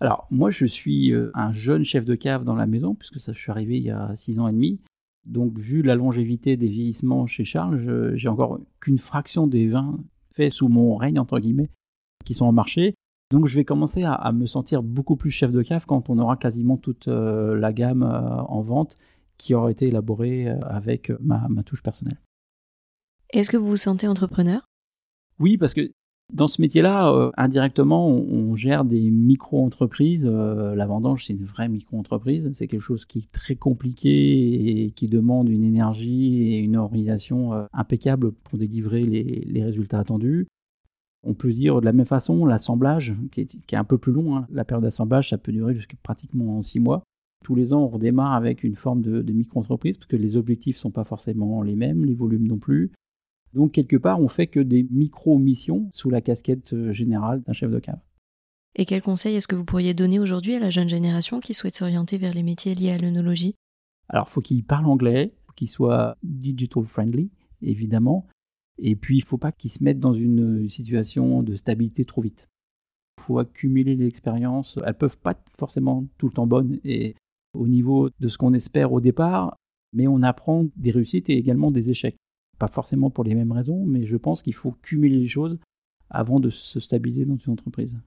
Alors, 0.00 0.26
moi, 0.30 0.50
je 0.50 0.64
suis 0.64 1.12
euh, 1.12 1.30
un 1.34 1.52
jeune 1.52 1.84
chef 1.84 2.06
de 2.06 2.14
cave 2.14 2.42
dans 2.42 2.56
la 2.56 2.66
maison, 2.66 2.94
puisque 2.94 3.20
ça, 3.20 3.34
je 3.34 3.38
suis 3.38 3.50
arrivé 3.50 3.76
il 3.76 3.82
y 3.82 3.90
a 3.90 4.16
six 4.16 4.38
ans 4.38 4.48
et 4.48 4.52
demi. 4.52 4.80
Donc, 5.26 5.58
vu 5.58 5.82
la 5.82 5.94
longévité 5.94 6.56
des 6.56 6.68
vieillissements 6.68 7.26
chez 7.26 7.44
Charles, 7.44 8.14
j'ai 8.16 8.28
encore 8.28 8.58
qu'une 8.80 8.96
fraction 8.96 9.46
des 9.46 9.68
vins 9.68 9.98
faits 10.32 10.50
sous 10.50 10.68
mon 10.68 10.96
règne, 10.96 11.18
entre 11.18 11.38
guillemets, 11.38 11.68
qui 12.24 12.32
sont 12.32 12.46
en 12.46 12.52
marché. 12.52 12.94
Donc, 13.30 13.46
je 13.46 13.54
vais 13.54 13.66
commencer 13.66 14.02
à, 14.04 14.32
me 14.32 14.46
sentir 14.46 14.82
beaucoup 14.82 15.16
plus 15.16 15.30
chef 15.30 15.52
de 15.52 15.60
cave 15.60 15.84
quand 15.86 16.08
on 16.08 16.18
aura 16.18 16.36
quasiment 16.36 16.78
toute 16.78 17.08
euh, 17.08 17.54
la 17.54 17.72
gamme 17.74 18.02
euh, 18.02 18.42
en 18.42 18.62
vente 18.62 18.96
qui 19.36 19.54
aura 19.54 19.70
été 19.70 19.88
élaborée 19.88 20.48
avec 20.48 21.12
ma, 21.20 21.46
ma 21.48 21.62
touche 21.62 21.82
personnelle. 21.82 22.20
Est-ce 23.30 23.50
que 23.50 23.56
vous 23.56 23.68
vous 23.68 23.76
sentez 23.76 24.06
entrepreneur? 24.06 24.66
Oui, 25.38 25.56
parce 25.56 25.72
que 25.72 25.92
dans 26.32 26.46
ce 26.46 26.60
métier-là, 26.60 27.12
euh, 27.12 27.30
indirectement, 27.36 28.08
on, 28.08 28.54
gère 28.54 28.84
des 28.84 29.10
micro-entreprises. 29.10 30.28
Euh, 30.30 30.74
la 30.74 30.86
vendange, 30.86 31.26
c'est 31.26 31.32
une 31.32 31.44
vraie 31.44 31.68
micro-entreprise. 31.68 32.50
C'est 32.54 32.66
quelque 32.66 32.82
chose 32.82 33.04
qui 33.04 33.18
est 33.20 33.32
très 33.32 33.56
compliqué 33.56 34.84
et 34.84 34.90
qui 34.90 35.08
demande 35.08 35.48
une 35.48 35.64
énergie 35.64 36.54
et 36.54 36.58
une 36.58 36.76
organisation 36.76 37.54
euh, 37.54 37.66
impeccable 37.72 38.32
pour 38.32 38.58
délivrer 38.58 39.02
les, 39.02 39.64
résultats 39.64 39.98
attendus. 39.98 40.46
On 41.22 41.34
peut 41.34 41.50
dire 41.50 41.80
de 41.80 41.84
la 41.84 41.92
même 41.92 42.06
façon, 42.06 42.46
l'assemblage, 42.46 43.14
qui 43.30 43.40
est, 43.42 43.74
un 43.74 43.84
peu 43.84 43.98
plus 43.98 44.12
long, 44.12 44.36
hein. 44.36 44.46
la 44.50 44.64
période 44.64 44.84
d'assemblage, 44.84 45.30
ça 45.30 45.38
peut 45.38 45.52
durer 45.52 45.74
jusqu'à 45.74 45.96
pratiquement 46.02 46.60
six 46.62 46.80
mois. 46.80 47.02
Tous 47.44 47.54
les 47.54 47.72
ans, 47.72 47.82
on 47.82 47.88
redémarre 47.88 48.32
avec 48.32 48.64
une 48.64 48.74
forme 48.74 49.02
de, 49.02 49.20
de 49.20 49.32
micro-entreprise, 49.32 49.98
parce 49.98 50.06
que 50.06 50.16
les 50.16 50.36
objectifs 50.36 50.76
ne 50.76 50.80
sont 50.80 50.90
pas 50.90 51.04
forcément 51.04 51.62
les 51.62 51.76
mêmes, 51.76 52.04
les 52.04 52.14
volumes 52.14 52.46
non 52.46 52.58
plus. 52.58 52.90
Donc, 53.54 53.72
quelque 53.72 53.96
part, 53.96 54.20
on 54.20 54.28
fait 54.28 54.46
que 54.46 54.60
des 54.60 54.86
micro-missions 54.90 55.88
sous 55.90 56.10
la 56.10 56.20
casquette 56.20 56.72
euh, 56.72 56.92
générale 56.92 57.42
d'un 57.42 57.52
chef 57.52 57.70
de 57.70 57.78
cave. 57.78 57.98
Et 58.76 58.84
quels 58.84 59.02
conseils 59.02 59.34
est-ce 59.34 59.48
que 59.48 59.56
vous 59.56 59.64
pourriez 59.64 59.94
donner 59.94 60.20
aujourd'hui 60.20 60.54
à 60.54 60.60
la 60.60 60.70
jeune 60.70 60.88
génération 60.88 61.40
qui 61.40 61.54
souhaite 61.54 61.76
s'orienter 61.76 62.18
vers 62.18 62.34
les 62.34 62.44
métiers 62.44 62.74
liés 62.74 62.92
à 62.92 62.98
l'œnologie? 62.98 63.54
Alors, 64.08 64.26
il 64.28 64.32
faut 64.32 64.40
qu'ils 64.40 64.64
parlent 64.64 64.86
anglais, 64.86 65.32
qu'ils 65.56 65.68
soient 65.68 66.16
digital 66.22 66.86
friendly, 66.86 67.30
évidemment. 67.62 68.26
Et 68.78 68.94
puis, 68.94 69.18
il 69.18 69.22
ne 69.22 69.26
faut 69.26 69.38
pas 69.38 69.52
qu'ils 69.52 69.70
se 69.70 69.82
mettent 69.82 69.98
dans 69.98 70.12
une 70.12 70.68
situation 70.68 71.42
de 71.42 71.56
stabilité 71.56 72.04
trop 72.04 72.22
vite. 72.22 72.48
Il 73.18 73.24
faut 73.24 73.38
accumuler 73.38 73.96
l'expérience. 73.96 74.78
Elles 74.84 74.94
peuvent 74.94 75.18
pas 75.18 75.32
être 75.32 75.42
forcément 75.58 76.06
tout 76.16 76.28
le 76.28 76.32
temps 76.32 76.46
bonnes 76.46 76.78
et 76.84 77.16
au 77.52 77.66
niveau 77.68 78.08
de 78.20 78.28
ce 78.28 78.38
qu'on 78.38 78.54
espère 78.54 78.92
au 78.92 79.00
départ, 79.00 79.56
mais 79.92 80.06
on 80.06 80.22
apprend 80.22 80.66
des 80.76 80.92
réussites 80.92 81.28
et 81.28 81.36
également 81.36 81.70
des 81.70 81.90
échecs. 81.90 82.16
Pas 82.60 82.68
forcément 82.68 83.08
pour 83.08 83.24
les 83.24 83.34
mêmes 83.34 83.52
raisons, 83.52 83.84
mais 83.86 84.04
je 84.04 84.16
pense 84.16 84.42
qu'il 84.42 84.54
faut 84.54 84.72
cumuler 84.82 85.18
les 85.18 85.28
choses 85.28 85.58
avant 86.10 86.40
de 86.40 86.50
se 86.50 86.78
stabiliser 86.78 87.24
dans 87.24 87.38
une 87.38 87.54
entreprise. 87.54 87.98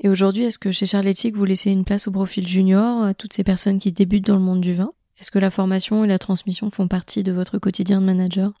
Et 0.00 0.08
aujourd'hui, 0.08 0.42
est-ce 0.42 0.58
que 0.58 0.72
chez 0.72 0.84
Charletic, 0.84 1.36
vous 1.36 1.44
laissez 1.44 1.70
une 1.70 1.84
place 1.84 2.08
au 2.08 2.10
profil 2.10 2.48
junior, 2.48 3.04
à 3.04 3.14
toutes 3.14 3.32
ces 3.32 3.44
personnes 3.44 3.78
qui 3.78 3.92
débutent 3.92 4.26
dans 4.26 4.36
le 4.36 4.42
monde 4.42 4.60
du 4.60 4.74
vin? 4.74 4.92
Est-ce 5.20 5.30
que 5.30 5.38
la 5.38 5.50
formation 5.50 6.02
et 6.02 6.08
la 6.08 6.18
transmission 6.18 6.70
font 6.70 6.88
partie 6.88 7.22
de 7.22 7.30
votre 7.30 7.60
quotidien 7.60 8.00
de 8.00 8.06
manager? 8.06 8.52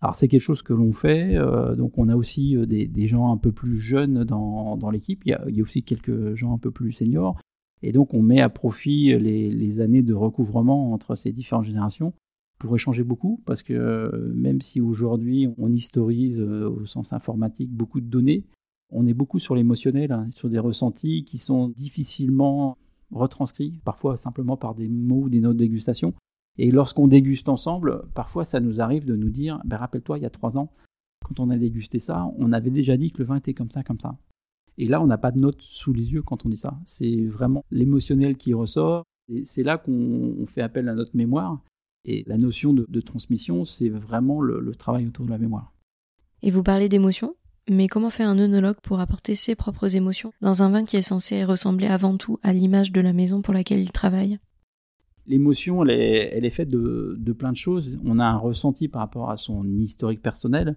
Alors 0.00 0.16
c'est 0.16 0.26
quelque 0.26 0.40
chose 0.40 0.62
que 0.62 0.72
l'on 0.72 0.92
fait, 0.92 1.36
euh, 1.36 1.76
donc 1.76 1.96
on 1.96 2.08
a 2.08 2.16
aussi 2.16 2.56
euh, 2.56 2.66
des, 2.66 3.06
gens 3.06 3.30
un 3.30 3.36
peu 3.36 3.52
plus 3.52 3.78
jeunes 3.78 4.24
dans, 4.24 4.90
l'équipe, 4.90 5.22
il, 5.24 5.30
y 5.54 5.60
a 5.60 5.62
aussi 5.62 5.84
quelques 5.84 6.34
gens 6.34 6.52
un 6.52 6.58
peu 6.58 6.72
plus 6.72 6.90
seniors, 6.90 7.38
et 7.82 7.92
donc 7.92 8.12
on 8.12 8.22
met 8.22 8.40
à 8.40 8.48
profit 8.48 9.16
les, 9.18 9.80
années 9.80 10.02
de 10.02 10.14
recouvrement 10.14 10.92
entre 10.92 11.14
ces 11.14 11.30
différentes 11.30 11.66
générations 11.66 12.12
pour 12.60 12.76
échanger 12.76 13.02
beaucoup, 13.02 13.42
parce 13.46 13.64
que 13.64 13.72
euh, 13.72 14.32
même 14.34 14.60
si 14.60 14.80
aujourd'hui 14.80 15.48
on 15.58 15.72
historise 15.72 16.40
au 16.40 16.86
sens 16.86 17.12
informatique 17.12 17.70
beaucoup 17.70 18.00
de 18.00 18.06
données, 18.06 18.44
on 18.92 19.06
est 19.06 19.14
beaucoup 19.14 19.38
sur 19.38 19.54
l'émotionnel, 19.54 20.12
hein, 20.12 20.28
sur 20.34 20.48
des 20.48 20.58
ressentis 20.58 21.24
qui 21.24 21.38
sont 21.38 21.68
difficilement 21.68 22.76
retranscrits, 23.10 23.80
parfois 23.84 24.16
simplement 24.16 24.56
par 24.56 24.74
des 24.74 24.88
mots 24.88 25.22
ou 25.22 25.28
des 25.28 25.40
notes 25.40 25.56
de 25.56 25.64
dégustation. 25.64 26.14
Et 26.58 26.70
lorsqu'on 26.70 27.08
déguste 27.08 27.48
ensemble, 27.48 28.02
parfois 28.14 28.44
ça 28.44 28.60
nous 28.60 28.80
arrive 28.80 29.04
de 29.04 29.16
nous 29.16 29.30
dire, 29.30 29.60
ben, 29.64 29.76
rappelle-toi, 29.76 30.18
il 30.18 30.22
y 30.22 30.26
a 30.26 30.30
trois 30.30 30.58
ans, 30.58 30.70
quand 31.24 31.40
on 31.40 31.50
a 31.50 31.56
dégusté 31.56 31.98
ça, 31.98 32.26
on 32.38 32.52
avait 32.52 32.70
déjà 32.70 32.96
dit 32.96 33.10
que 33.10 33.18
le 33.18 33.24
vin 33.24 33.36
était 33.36 33.54
comme 33.54 33.70
ça, 33.70 33.82
comme 33.82 34.00
ça. 34.00 34.16
Et 34.78 34.86
là, 34.86 35.02
on 35.02 35.06
n'a 35.06 35.18
pas 35.18 35.30
de 35.30 35.38
notes 35.38 35.60
sous 35.62 35.92
les 35.92 36.12
yeux 36.12 36.22
quand 36.22 36.46
on 36.46 36.48
dit 36.48 36.56
ça. 36.56 36.78
C'est 36.86 37.26
vraiment 37.26 37.64
l'émotionnel 37.70 38.36
qui 38.36 38.54
ressort. 38.54 39.04
Et 39.28 39.44
c'est 39.44 39.62
là 39.62 39.78
qu'on 39.78 40.46
fait 40.46 40.62
appel 40.62 40.88
à 40.88 40.94
notre 40.94 41.14
mémoire. 41.16 41.62
Et 42.04 42.24
la 42.26 42.38
notion 42.38 42.72
de, 42.72 43.00
transmission, 43.00 43.64
c'est 43.64 43.90
vraiment 43.90 44.40
le 44.40 44.74
travail 44.74 45.06
autour 45.06 45.26
de 45.26 45.30
la 45.30 45.38
mémoire. 45.38 45.72
Et 46.42 46.50
vous 46.50 46.62
parlez 46.62 46.88
d'émotion 46.88 47.34
mais 47.68 47.86
comment 47.86 48.10
fait 48.10 48.24
un 48.24 48.36
œnologue 48.36 48.80
pour 48.82 48.98
apporter 48.98 49.36
ses 49.36 49.54
propres 49.54 49.94
émotions 49.94 50.32
dans 50.40 50.64
un 50.64 50.70
vin 50.70 50.84
qui 50.84 50.96
est 50.96 51.02
censé 51.02 51.44
ressembler 51.44 51.86
avant 51.86 52.16
tout 52.16 52.38
à 52.42 52.52
l'image 52.52 52.90
de 52.90 53.00
la 53.00 53.12
maison 53.12 53.42
pour 53.42 53.54
laquelle 53.54 53.78
il 53.78 53.92
travaille? 53.92 54.40
L'émotion, 55.26 55.84
elle 55.84 56.44
est, 56.44 56.50
faite 56.50 56.68
de, 56.68 57.32
plein 57.32 57.52
de 57.52 57.56
choses. 57.56 57.96
On 58.04 58.18
a 58.18 58.24
un 58.24 58.38
ressenti 58.38 58.88
par 58.88 59.02
rapport 59.02 59.30
à 59.30 59.36
son 59.36 59.64
historique 59.78 60.20
personnel. 60.20 60.76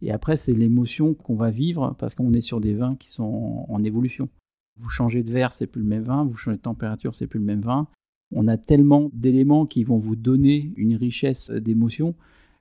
Et 0.00 0.12
après, 0.12 0.36
c'est 0.36 0.52
l'émotion 0.52 1.14
qu'on 1.14 1.34
va 1.34 1.50
vivre 1.50 1.96
parce 1.98 2.14
qu'on 2.14 2.32
est 2.32 2.40
sur 2.40 2.60
des 2.60 2.74
vins 2.74 2.94
qui 2.94 3.10
sont 3.10 3.66
en, 3.68 3.82
évolution. 3.82 4.28
Vous 4.76 4.90
changez 4.90 5.24
de 5.24 5.32
verre, 5.32 5.50
c'est 5.50 5.66
plus 5.66 5.82
le 5.82 5.88
même 5.88 6.04
vin. 6.04 6.24
Vous 6.24 6.36
changez 6.36 6.58
de 6.58 6.62
température, 6.62 7.16
c'est 7.16 7.26
plus 7.26 7.40
le 7.40 7.46
même 7.46 7.62
vin. 7.62 7.88
On 8.34 8.48
a 8.48 8.56
tellement 8.56 9.10
d'éléments 9.12 9.66
qui 9.66 9.84
vont 9.84 9.98
vous 9.98 10.16
donner 10.16 10.72
une 10.76 10.96
richesse 10.96 11.50
d'émotions 11.50 12.14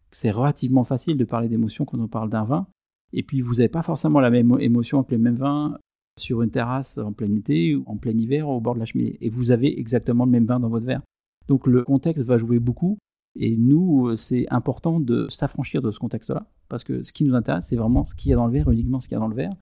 que 0.09 0.17
c'est 0.17 0.31
relativement 0.31 0.83
facile 0.83 1.17
de 1.17 1.25
parler 1.25 1.49
d'émotions 1.49 1.85
quand 1.85 1.99
on 1.99 2.07
parle 2.07 2.29
d'un 2.29 2.45
vin. 2.45 2.67
Et 3.13 3.23
puis, 3.23 3.41
vous 3.41 3.55
n'avez 3.55 3.69
pas 3.69 3.83
forcément 3.83 4.19
la 4.19 4.29
même 4.29 4.55
émotion 4.59 4.99
avec 4.99 5.11
les 5.11 5.17
mêmes 5.17 5.35
vins 5.35 5.77
sur 6.19 6.41
une 6.41 6.49
terrasse 6.49 6.97
en 6.97 7.13
plein 7.13 7.33
été 7.35 7.75
ou 7.75 7.83
en 7.85 7.97
plein 7.97 8.17
hiver 8.17 8.49
au 8.49 8.59
bord 8.59 8.75
de 8.75 8.79
la 8.79 8.85
cheminée. 8.85 9.17
Et 9.21 9.29
vous 9.29 9.51
avez 9.51 9.77
exactement 9.79 10.25
le 10.25 10.31
même 10.31 10.45
vin 10.45 10.59
dans 10.59 10.69
votre 10.69 10.85
verre. 10.85 11.01
Donc, 11.47 11.67
le 11.67 11.83
contexte 11.83 12.25
va 12.25 12.37
jouer 12.37 12.59
beaucoup. 12.59 12.97
Et 13.39 13.55
nous, 13.55 14.15
c'est 14.15 14.45
important 14.49 14.99
de 14.99 15.27
s'affranchir 15.29 15.81
de 15.81 15.91
ce 15.91 15.99
contexte-là. 15.99 16.47
Parce 16.69 16.83
que 16.83 17.03
ce 17.03 17.13
qui 17.13 17.23
nous 17.23 17.35
intéresse, 17.35 17.67
c'est 17.67 17.75
vraiment 17.75 18.03
ce 18.05 18.15
qu'il 18.15 18.31
y 18.31 18.33
a 18.33 18.37
dans 18.37 18.47
le 18.47 18.51
verre, 18.51 18.69
uniquement 18.71 18.99
ce 18.99 19.07
qu'il 19.07 19.15
y 19.15 19.17
a 19.17 19.21
dans 19.21 19.27
le 19.27 19.35
verre. 19.35 19.53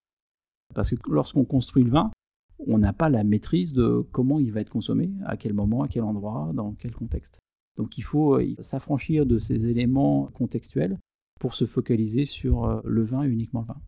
Parce 0.74 0.90
que 0.90 0.96
lorsqu'on 1.10 1.44
construit 1.44 1.84
le 1.84 1.90
vin, 1.90 2.12
on 2.60 2.78
n'a 2.78 2.94
pas 2.94 3.10
la 3.10 3.24
maîtrise 3.24 3.74
de 3.74 4.06
comment 4.12 4.40
il 4.40 4.52
va 4.52 4.62
être 4.62 4.70
consommé, 4.70 5.12
à 5.26 5.38
quel 5.38 5.54
moment, 5.54 5.84
à 5.84 5.88
quel 5.88 6.04
endroit, 6.04 6.52
dans 6.54 6.74
quel 6.74 6.94
contexte. 6.94 7.40
Donc 7.76 7.98
il 7.98 8.04
faut 8.04 8.40
euh, 8.40 8.56
s'affranchir 8.60 9.26
de 9.26 9.38
ces 9.38 9.68
éléments 9.68 10.28
contextuels 10.34 10.98
pour 11.40 11.54
se 11.54 11.66
focaliser 11.66 12.26
sur 12.26 12.66
euh, 12.66 12.82
le 12.86 13.04
vin 13.04 13.24
et 13.24 13.28
uniquement 13.28 13.62
le 13.62 13.68
vin. 13.68 13.82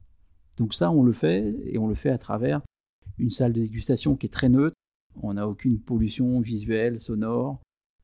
Donc 0.58 0.74
ça, 0.74 0.92
on 0.92 1.04
le 1.04 1.14
fait, 1.14 1.56
et 1.66 1.78
on 1.78 1.88
le 1.88 1.96
fait 1.96 2.10
à 2.10 2.18
travers 2.18 2.62
une 3.18 3.30
salle 3.30 3.54
de 3.54 3.62
dégustation 3.62 4.16
qui 4.16 4.26
est 4.26 4.30
très 4.30 4.50
neutre. 4.50 4.76
On 5.22 5.34
n'a 5.34 5.48
aucune 5.48 5.80
pollution 5.80 6.40
visuelle, 6.42 7.00
sonore. 7.00 7.62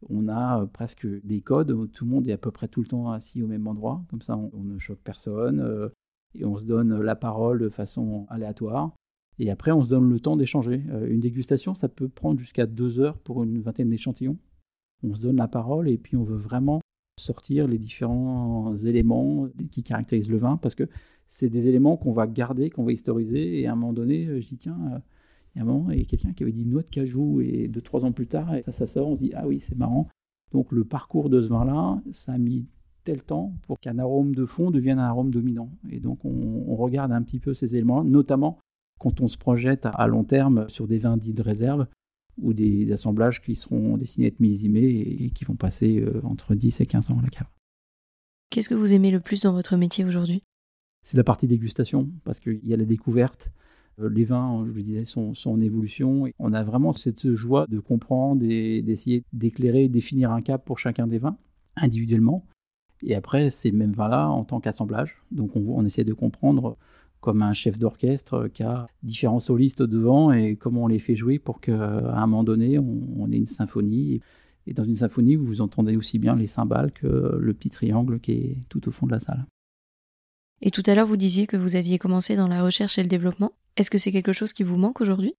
On 0.09 0.27
a 0.27 0.61
euh, 0.61 0.65
presque 0.65 1.05
des 1.25 1.41
codes. 1.41 1.91
Tout 1.91 2.05
le 2.05 2.11
monde 2.11 2.27
est 2.27 2.33
à 2.33 2.37
peu 2.37 2.51
près 2.51 2.67
tout 2.67 2.81
le 2.81 2.87
temps 2.87 3.11
assis 3.11 3.43
au 3.43 3.47
même 3.47 3.67
endroit. 3.67 4.03
Comme 4.09 4.21
ça, 4.21 4.37
on, 4.37 4.63
ne 4.63 4.79
choque 4.79 5.01
personne. 5.03 5.91
Et 6.35 6.45
on 6.45 6.57
se 6.57 6.65
donne 6.65 7.01
la 7.01 7.15
parole 7.15 7.59
de 7.59 7.69
façon 7.69 8.25
aléatoire. 8.29 8.93
Et 9.39 9.49
après, 9.49 9.71
on 9.71 9.83
se 9.83 9.89
donne 9.89 10.09
le 10.09 10.19
temps 10.19 10.37
d'échanger. 10.37 10.83
Une 11.07 11.19
dégustation, 11.19 11.73
ça 11.73 11.89
peut 11.89 12.07
prendre 12.07 12.39
jusqu'à 12.39 12.65
deux 12.65 12.99
heures 12.99 13.17
pour 13.17 13.43
une 13.43 13.59
vingtaine 13.59 13.89
d'échantillons. 13.89 14.37
On 15.03 15.15
se 15.15 15.23
donne 15.23 15.37
la 15.37 15.47
parole 15.47 15.89
et 15.89 15.97
puis 15.97 16.15
on 16.15 16.23
veut 16.23 16.37
vraiment 16.37 16.81
sortir 17.19 17.67
les 17.67 17.77
différents 17.77 18.75
éléments 18.75 19.47
qui 19.71 19.83
caractérisent 19.83 20.29
le 20.29 20.37
vin, 20.37 20.57
parce 20.57 20.75
que 20.75 20.87
c'est 21.27 21.49
des 21.49 21.67
éléments 21.67 21.97
qu'on 21.97 22.11
va 22.11 22.27
garder, 22.27 22.69
qu'on 22.69 22.83
va 22.83 22.91
historiser, 22.91 23.59
et 23.59 23.67
à 23.67 23.73
un 23.73 23.75
moment 23.75 23.93
donné, 23.93 24.25
euh, 24.27 24.41
je 24.41 24.47
dis, 24.47 24.57
tiens, 24.57 24.77
euh, 24.93 24.99
il 25.55 25.59
y 25.59 25.61
a 25.61 25.63
un 25.63 25.67
moment, 25.67 25.91
il 25.91 25.99
y 25.99 26.01
a 26.01 26.05
quelqu'un 26.05 26.33
qui 26.33 26.43
avait 26.43 26.51
dit 26.51 26.65
noix 26.65 26.81
de 26.81 26.89
cajou, 26.89 27.41
et 27.41 27.67
deux, 27.67 27.81
trois 27.81 28.05
ans 28.05 28.11
plus 28.11 28.27
tard, 28.27 28.51
ça, 28.61 28.87
sort, 28.87 29.07
on 29.07 29.15
se 29.15 29.19
dit, 29.19 29.31
ah 29.35 29.47
oui, 29.47 29.59
c'est 29.59 29.77
marrant. 29.77 30.07
Donc 30.51 30.71
le 30.71 30.83
parcours 30.83 31.29
de 31.29 31.41
ce 31.41 31.47
vin-là, 31.47 32.01
ça 32.11 32.33
a 32.33 32.37
mis 32.37 32.67
tel 33.03 33.21
temps 33.21 33.53
pour 33.67 33.79
qu'un 33.79 33.99
arôme 33.99 34.33
de 34.35 34.45
fond 34.45 34.71
devienne 34.71 34.99
un 34.99 35.07
arôme 35.07 35.31
dominant. 35.31 35.69
Et 35.89 35.99
donc 35.99 36.23
on, 36.23 36.75
regarde 36.75 37.11
un 37.11 37.21
petit 37.21 37.39
peu 37.39 37.53
ces 37.53 37.75
éléments, 37.75 38.03
notamment 38.03 38.59
quand 38.99 39.21
on 39.21 39.27
se 39.27 39.37
projette 39.37 39.87
à 39.93 40.07
long 40.07 40.23
terme 40.23 40.67
sur 40.69 40.87
des 40.87 40.97
vins 40.97 41.17
dits 41.17 41.33
de 41.33 41.41
réserve, 41.41 41.87
ou 42.41 42.53
des 42.53 42.91
assemblages 42.91 43.41
qui 43.41 43.55
seront 43.55 43.97
destinés 43.97 44.27
à 44.27 44.29
être 44.29 44.39
millésimés 44.39 44.85
et, 44.85 45.29
qui 45.29 45.45
vont 45.45 45.55
passer 45.55 45.99
euh, 45.99 46.21
entre 46.23 46.55
10 46.55 46.81
et 46.81 46.85
15 46.85 47.11
ans 47.11 47.19
à 47.19 47.21
la 47.21 47.29
cave. 47.29 47.47
Qu'est-ce 48.49 48.69
que 48.69 48.75
vous 48.75 48.93
aimez 48.93 49.11
le 49.11 49.19
plus 49.19 49.41
dans 49.43 49.53
votre 49.53 49.77
métier 49.77 50.05
aujourd'hui? 50.05 50.41
C'est 51.03 51.17
la 51.17 51.23
partie 51.23 51.47
dégustation, 51.47 52.09
parce 52.23 52.39
qu'il 52.39 52.65
y 52.65 52.73
a 52.73 52.77
la 52.77 52.85
découverte. 52.85 53.51
Euh, 53.99 54.09
les 54.09 54.25
vins, 54.25 54.65
je 54.65 54.71
le 54.71 54.81
disais, 54.81 55.03
sont, 55.03 55.33
en 55.45 55.59
évolution. 55.59 56.27
on 56.39 56.53
a 56.53 56.63
vraiment 56.63 56.91
cette 56.91 57.33
joie 57.33 57.67
de 57.67 57.79
comprendre 57.79 58.43
et 58.45 58.81
d'essayer 58.81 59.23
d'éclairer, 59.33 59.89
définir 59.89 60.31
un 60.31 60.41
cap 60.41 60.65
pour 60.65 60.79
chacun 60.79 61.07
des 61.07 61.19
vins, 61.19 61.37
individuellement. 61.75 62.45
Et 63.05 63.15
après, 63.15 63.49
ces 63.49 63.71
mêmes 63.71 63.91
vins-là 63.91 64.29
en 64.29 64.45
tant 64.45 64.59
qu'assemblage. 64.61 65.17
Donc 65.31 65.55
on, 65.55 65.65
on 65.67 65.83
essaie 65.83 66.05
de 66.05 66.13
comprendre 66.13 66.77
comme 67.23 67.41
un 67.41 67.53
chef 67.53 67.79
d'orchestre 67.79 68.49
qui 68.49 68.63
a 68.63 68.87
différents 69.01 69.39
solistes 69.39 69.81
devant 69.81 70.33
et 70.33 70.57
comment 70.57 70.83
on 70.83 70.87
les 70.87 70.99
fait 70.99 71.15
jouer 71.15 71.39
pour 71.39 71.61
qu'à 71.61 71.73
un 71.73 72.27
moment 72.27 72.43
donné, 72.43 72.77
on, 72.77 73.31
ait 73.31 73.37
une 73.37 73.45
symphonie. 73.45 74.19
Et 74.67 74.73
dans 74.73 74.83
une 74.83 74.93
symphonie, 74.93 75.37
vous 75.37 75.61
entendez 75.61 75.95
aussi 75.95 76.19
bien 76.19 76.35
les 76.35 76.47
cymbales 76.47 76.91
que 76.91 77.37
le 77.39 77.53
petit 77.53 77.69
triangle 77.69 78.19
qui 78.19 78.31
est 78.33 78.57
tout 78.67 78.85
au 78.89 78.91
fond 78.91 79.05
de 79.05 79.13
la 79.13 79.19
salle. 79.19 79.45
Et 80.61 80.69
tout 80.69 80.83
à 80.85 80.95
l'heure, 80.95 81.07
vous 81.07 81.15
disiez 81.15 81.47
que 81.47 81.55
vous 81.55 81.77
aviez 81.77 81.97
commencé 81.97 82.35
dans 82.35 82.49
la 82.49 82.61
recherche 82.61 82.97
et 82.97 83.03
le 83.03 83.07
développement. 83.07 83.53
Est-ce 83.77 83.89
que 83.89 83.97
c'est 83.97 84.11
quelque 84.11 84.33
chose 84.33 84.51
qui 84.51 84.63
vous 84.63 84.77
manque 84.77 84.99
aujourd'hui? 84.99 85.33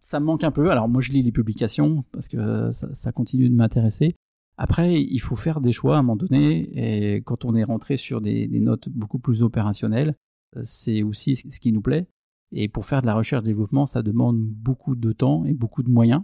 Ça 0.00 0.18
me 0.18 0.24
manque 0.24 0.44
un 0.44 0.50
peu. 0.50 0.70
Alors 0.70 0.88
moi, 0.88 1.02
je 1.02 1.12
lis 1.12 1.22
les 1.22 1.32
publications 1.32 2.04
parce 2.10 2.28
que 2.28 2.70
ça, 2.70 3.12
continue 3.12 3.50
de 3.50 3.54
m'intéresser. 3.54 4.16
Après, 4.56 4.94
il 4.94 5.18
faut 5.18 5.36
faire 5.36 5.60
des 5.60 5.72
choix 5.72 5.96
à 5.96 5.98
un 5.98 6.02
moment 6.02 6.16
donné. 6.16 6.70
Et 6.72 7.16
quand 7.16 7.44
on 7.44 7.54
est 7.54 7.64
rentré 7.64 7.98
sur 7.98 8.22
des 8.22 8.48
notes 8.60 8.88
beaucoup 8.88 9.18
plus 9.18 9.42
opérationnelles, 9.42 10.14
c'est 10.62 11.02
aussi 11.02 11.36
ce 11.36 11.60
qui 11.60 11.72
nous 11.72 11.82
plaît. 11.82 12.08
Et 12.52 12.68
pour 12.68 12.86
faire 12.86 13.02
de 13.02 13.06
la 13.06 13.14
recherche-développement, 13.14 13.86
ça 13.86 14.02
demande 14.02 14.38
beaucoup 14.38 14.94
de 14.94 15.12
temps 15.12 15.44
et 15.44 15.52
beaucoup 15.52 15.82
de 15.82 15.90
moyens. 15.90 16.22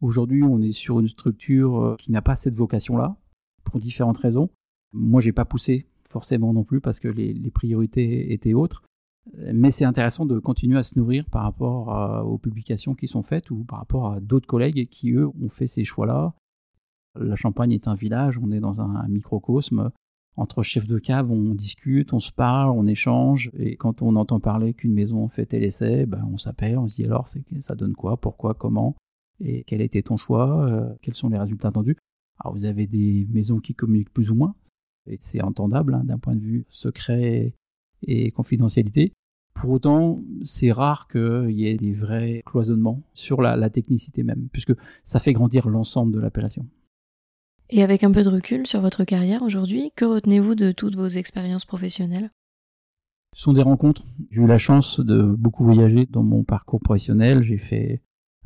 Aujourd'hui, 0.00 0.42
on 0.42 0.60
est 0.60 0.72
sur 0.72 1.00
une 1.00 1.08
structure 1.08 1.78
euh, 1.78 1.96
qui 1.96 2.12
n'a 2.12 2.22
pas 2.22 2.34
cette 2.34 2.54
vocation-là, 2.54 3.16
pour 3.64 3.80
différentes 3.80 4.18
raisons. 4.18 4.50
Moi, 4.92 5.20
j'ai 5.20 5.32
pas 5.32 5.44
poussé 5.44 5.86
forcément 6.08 6.52
non 6.52 6.64
plus 6.64 6.80
parce 6.80 7.00
que 7.00 7.08
les, 7.08 7.50
priorités 7.50 8.32
étaient 8.32 8.52
autres. 8.52 8.82
Mais 9.36 9.70
c'est 9.70 9.84
intéressant 9.84 10.26
de 10.26 10.40
continuer 10.40 10.76
à 10.76 10.82
se 10.82 10.98
nourrir 10.98 11.24
par 11.30 11.44
rapport 11.44 12.26
aux 12.26 12.38
publications 12.38 12.94
qui 12.94 13.06
sont 13.06 13.22
faites 13.22 13.50
ou 13.50 13.62
par 13.62 13.78
rapport 13.78 14.12
à 14.12 14.20
d'autres 14.20 14.48
collègues 14.48 14.88
qui, 14.88 15.12
eux, 15.12 15.28
ont 15.28 15.48
fait 15.48 15.68
ces 15.68 15.84
choix-là. 15.84 16.34
La 17.14 17.36
Champagne 17.36 17.70
est 17.70 17.86
un 17.86 17.94
village, 17.94 18.36
on 18.36 18.50
est 18.50 18.58
dans 18.58 18.80
un 18.80 19.06
microcosme 19.06 19.92
entre 20.36 20.62
chefs 20.62 20.86
de 20.86 20.98
cave, 20.98 21.30
on 21.30 21.54
discute, 21.54 22.12
on 22.12 22.20
se 22.20 22.32
parle, 22.32 22.70
on 22.70 22.86
échange, 22.86 23.50
et 23.58 23.76
quand 23.76 24.00
on 24.00 24.16
entend 24.16 24.40
parler 24.40 24.72
qu'une 24.72 24.94
maison 24.94 25.28
fait 25.28 25.46
tel 25.46 25.62
essai, 25.62 26.06
ben 26.06 26.26
on 26.32 26.38
s'appelle, 26.38 26.78
on 26.78 26.88
se 26.88 26.96
dit 26.96 27.04
alors 27.04 27.28
ça 27.28 27.74
donne 27.74 27.94
quoi, 27.94 28.16
pourquoi, 28.16 28.54
comment, 28.54 28.96
et 29.40 29.64
quel 29.64 29.82
était 29.82 30.02
ton 30.02 30.16
choix, 30.16 30.66
euh, 30.66 30.94
quels 31.02 31.14
sont 31.14 31.28
les 31.28 31.38
résultats 31.38 31.68
attendus? 31.68 31.96
Alors 32.38 32.54
vous 32.54 32.64
avez 32.64 32.86
des 32.86 33.26
maisons 33.30 33.60
qui 33.60 33.74
communiquent 33.74 34.12
plus 34.12 34.30
ou 34.30 34.34
moins, 34.34 34.54
et 35.06 35.18
c'est 35.20 35.42
entendable 35.42 35.94
hein, 35.94 36.04
d'un 36.04 36.18
point 36.18 36.34
de 36.34 36.40
vue 36.40 36.64
secret 36.70 37.54
et 38.06 38.30
confidentialité. 38.30 39.12
Pour 39.54 39.70
autant, 39.70 40.22
c'est 40.44 40.72
rare 40.72 41.08
qu'il 41.08 41.50
y 41.50 41.66
ait 41.66 41.76
des 41.76 41.92
vrais 41.92 42.42
cloisonnements 42.46 43.02
sur 43.12 43.42
la 43.42 43.68
technicité 43.68 44.22
même, 44.22 44.48
puisque 44.50 44.72
ça 45.04 45.20
fait 45.20 45.34
grandir 45.34 45.68
l'ensemble 45.68 46.12
de 46.12 46.18
l'appellation. 46.18 46.66
Et 47.74 47.82
avec 47.82 48.04
un 48.04 48.12
peu 48.12 48.22
de 48.22 48.28
recul 48.28 48.66
sur 48.66 48.82
votre 48.82 49.02
carrière 49.04 49.42
aujourd'hui, 49.42 49.92
que 49.96 50.04
retenez-vous 50.04 50.54
de 50.54 50.72
toutes 50.72 50.94
vos 50.94 51.06
expériences 51.06 51.64
professionnelles? 51.64 52.30
Ce 53.34 53.44
sont 53.44 53.54
des 53.54 53.62
rencontres. 53.62 54.04
J'ai 54.30 54.42
eu 54.42 54.46
la 54.46 54.58
chance 54.58 55.00
de 55.00 55.22
beaucoup 55.22 55.64
voyager 55.64 56.04
dans 56.04 56.22
mon 56.22 56.44
parcours 56.44 56.80
professionnel. 56.80 57.42
J'ai 57.42 57.56
fait 57.56 58.02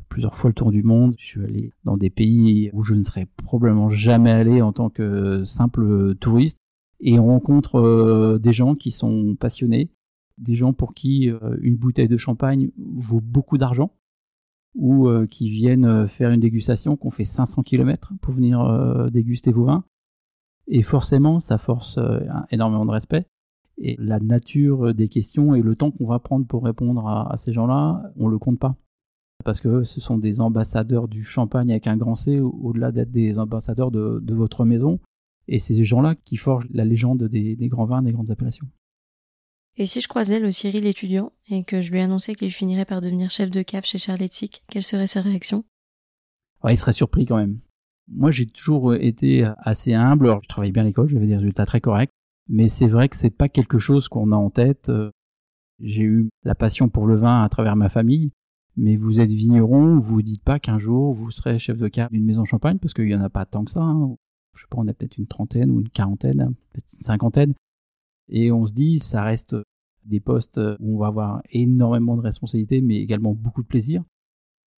plusieurs 0.07 0.33
fois 0.33 0.49
le 0.49 0.53
tour 0.53 0.71
du 0.71 0.81
monde. 0.81 1.13
Je 1.17 1.25
suis 1.25 1.43
allé 1.43 1.73
dans 1.83 1.97
des 1.97 2.09
pays 2.09 2.69
où 2.71 2.83
je 2.83 2.93
ne 2.93 3.03
serais 3.03 3.27
probablement 3.43 3.89
jamais 3.89 4.31
allé 4.31 4.61
en 4.61 4.71
tant 4.71 4.89
que 4.89 5.43
simple 5.43 6.15
touriste. 6.15 6.57
Et 7.01 7.19
on 7.19 7.27
rencontre 7.27 7.81
euh, 7.81 8.39
des 8.39 8.53
gens 8.53 8.75
qui 8.75 8.91
sont 8.91 9.35
passionnés, 9.35 9.91
des 10.37 10.55
gens 10.55 10.71
pour 10.71 10.93
qui 10.93 11.29
euh, 11.29 11.57
une 11.59 11.75
bouteille 11.75 12.07
de 12.07 12.15
champagne 12.15 12.69
vaut 12.77 13.21
beaucoup 13.21 13.57
d'argent 13.57 13.91
ou 14.77 15.07
euh, 15.07 15.25
qui 15.25 15.49
viennent 15.49 15.85
euh, 15.85 16.07
faire 16.07 16.31
une 16.31 16.39
dégustation, 16.39 16.95
qu'on 16.95 17.09
fait 17.09 17.23
500 17.23 17.63
km 17.63 18.13
pour 18.21 18.33
venir 18.33 18.61
euh, 18.61 19.09
déguster 19.09 19.51
vos 19.51 19.65
vins. 19.65 19.83
Et 20.67 20.83
forcément, 20.83 21.39
ça 21.39 21.57
force 21.57 21.97
énormément 22.51 22.85
de 22.85 22.91
respect. 22.91 23.25
Et 23.77 23.95
la 23.99 24.19
nature 24.19 24.93
des 24.93 25.07
questions 25.07 25.55
et 25.55 25.61
le 25.61 25.77
temps 25.77 25.91
qu'on 25.91 26.07
va 26.07 26.19
prendre 26.19 26.45
pour 26.45 26.65
répondre 26.65 27.07
à, 27.07 27.37
ces 27.37 27.53
gens-là, 27.53 28.11
on 28.17 28.27
le 28.27 28.37
compte 28.37 28.59
pas. 28.59 28.75
Parce 29.45 29.61
que 29.61 29.85
ce 29.85 30.01
sont 30.01 30.17
des 30.17 30.41
ambassadeurs 30.41 31.07
du 31.07 31.23
champagne 31.23 31.71
avec 31.71 31.87
un 31.87 31.95
grand 31.95 32.15
C, 32.15 32.41
au-delà 32.41 32.91
d'être 32.91 33.11
des 33.11 33.39
ambassadeurs 33.39 33.91
de, 33.91 34.33
votre 34.33 34.65
maison. 34.65 34.99
Et 35.47 35.57
c'est 35.57 35.73
ces 35.73 35.85
gens-là 35.85 36.15
qui 36.15 36.35
forgent 36.35 36.67
la 36.71 36.83
légende 36.83 37.23
des 37.23 37.55
grands 37.69 37.85
vins, 37.85 38.01
des 38.01 38.11
grandes 38.11 38.31
appellations. 38.31 38.67
Et 39.79 39.85
si 39.85 40.01
je 40.01 40.07
croisais 40.07 40.39
le 40.39 40.49
Cyril 40.49 40.87
étudiant 40.87 41.31
et 41.49 41.63
que 41.63 41.83
je 41.83 41.91
lui 41.91 42.01
annonçais 42.01 42.33
qu'il 42.33 42.51
finirait 42.51 42.85
par 42.85 42.99
devenir 42.99 43.29
chef 43.29 43.51
de 43.51 43.61
cave 43.61 43.85
chez 43.85 43.99
Charletic, 43.99 44.63
quelle 44.69 44.83
serait 44.83 45.05
sa 45.05 45.21
réaction? 45.21 45.63
Il 46.67 46.77
serait 46.77 46.93
surpris 46.93 47.25
quand 47.25 47.37
même. 47.37 47.59
Moi, 48.07 48.31
j'ai 48.31 48.47
toujours 48.47 48.95
été 48.95 49.47
assez 49.59 49.93
humble. 49.93 50.27
Alors, 50.27 50.41
je 50.41 50.47
travaille 50.47 50.71
bien 50.71 50.81
à 50.81 50.85
l'école, 50.85 51.09
j'avais 51.09 51.27
des 51.27 51.35
résultats 51.35 51.67
très 51.67 51.79
corrects, 51.79 52.09
mais 52.49 52.67
c'est 52.67 52.87
vrai 52.87 53.07
que 53.07 53.15
c'est 53.15 53.29
pas 53.29 53.49
quelque 53.49 53.77
chose 53.77 54.07
qu'on 54.07 54.31
a 54.31 54.35
en 54.35 54.49
tête. 54.49 54.91
J'ai 55.79 56.01
eu 56.01 56.29
la 56.43 56.55
passion 56.55 56.89
pour 56.89 57.05
le 57.05 57.15
vin 57.15 57.43
à 57.43 57.49
travers 57.49 57.75
ma 57.75 57.89
famille, 57.89 58.31
mais 58.77 58.95
vous 58.95 59.19
êtes 59.19 59.31
vigneron, 59.31 59.99
vous 59.99 60.23
dites 60.23 60.43
pas 60.43 60.59
qu'un 60.59 60.79
jour 60.79 61.13
vous 61.13 61.29
serez 61.29 61.59
chef 61.59 61.77
de 61.77 61.87
cave 61.87 62.09
d'une 62.11 62.25
maison 62.25 62.45
champagne, 62.45 62.79
parce 62.79 62.95
qu'il 62.95 63.09
y 63.09 63.15
en 63.15 63.21
a 63.21 63.29
pas 63.29 63.45
tant 63.45 63.63
que 63.63 63.71
ça. 63.71 63.81
Hein. 63.81 64.15
Je 64.55 64.61
sais 64.61 64.67
pas, 64.71 64.79
on 64.79 64.87
a 64.87 64.93
peut-être 64.93 65.19
une 65.19 65.27
trentaine 65.27 65.69
ou 65.69 65.81
une 65.81 65.89
quarantaine, 65.89 66.55
peut-être 66.73 66.91
une 66.91 67.05
cinquantaine. 67.05 67.53
Et 68.29 68.51
on 68.51 68.65
se 68.65 68.73
dit, 68.73 68.99
ça 68.99 69.23
reste 69.23 69.55
des 70.03 70.19
postes 70.19 70.59
où 70.79 70.95
on 70.95 70.99
va 70.99 71.07
avoir 71.07 71.41
énormément 71.51 72.15
de 72.15 72.21
responsabilités, 72.21 72.81
mais 72.81 72.97
également 72.97 73.33
beaucoup 73.33 73.61
de 73.61 73.67
plaisir. 73.67 74.03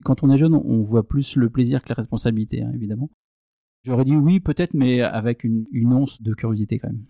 Quand 0.04 0.24
on 0.24 0.30
est 0.30 0.38
jeune, 0.38 0.54
on 0.54 0.84
voit 0.84 1.08
plus 1.08 1.36
le 1.36 1.50
plaisir 1.50 1.82
que 1.82 1.90
la 1.90 1.96
responsabilité, 1.96 2.62
hein, 2.62 2.72
évidemment. 2.74 3.10
J'aurais 3.84 4.06
dit 4.06 4.16
oui, 4.16 4.40
peut-être, 4.40 4.74
mais 4.74 5.02
avec 5.02 5.44
une, 5.44 5.66
once 5.94 6.22
de 6.22 6.34
curiosité 6.34 6.80
quand 6.80 6.90
même. 6.90 7.06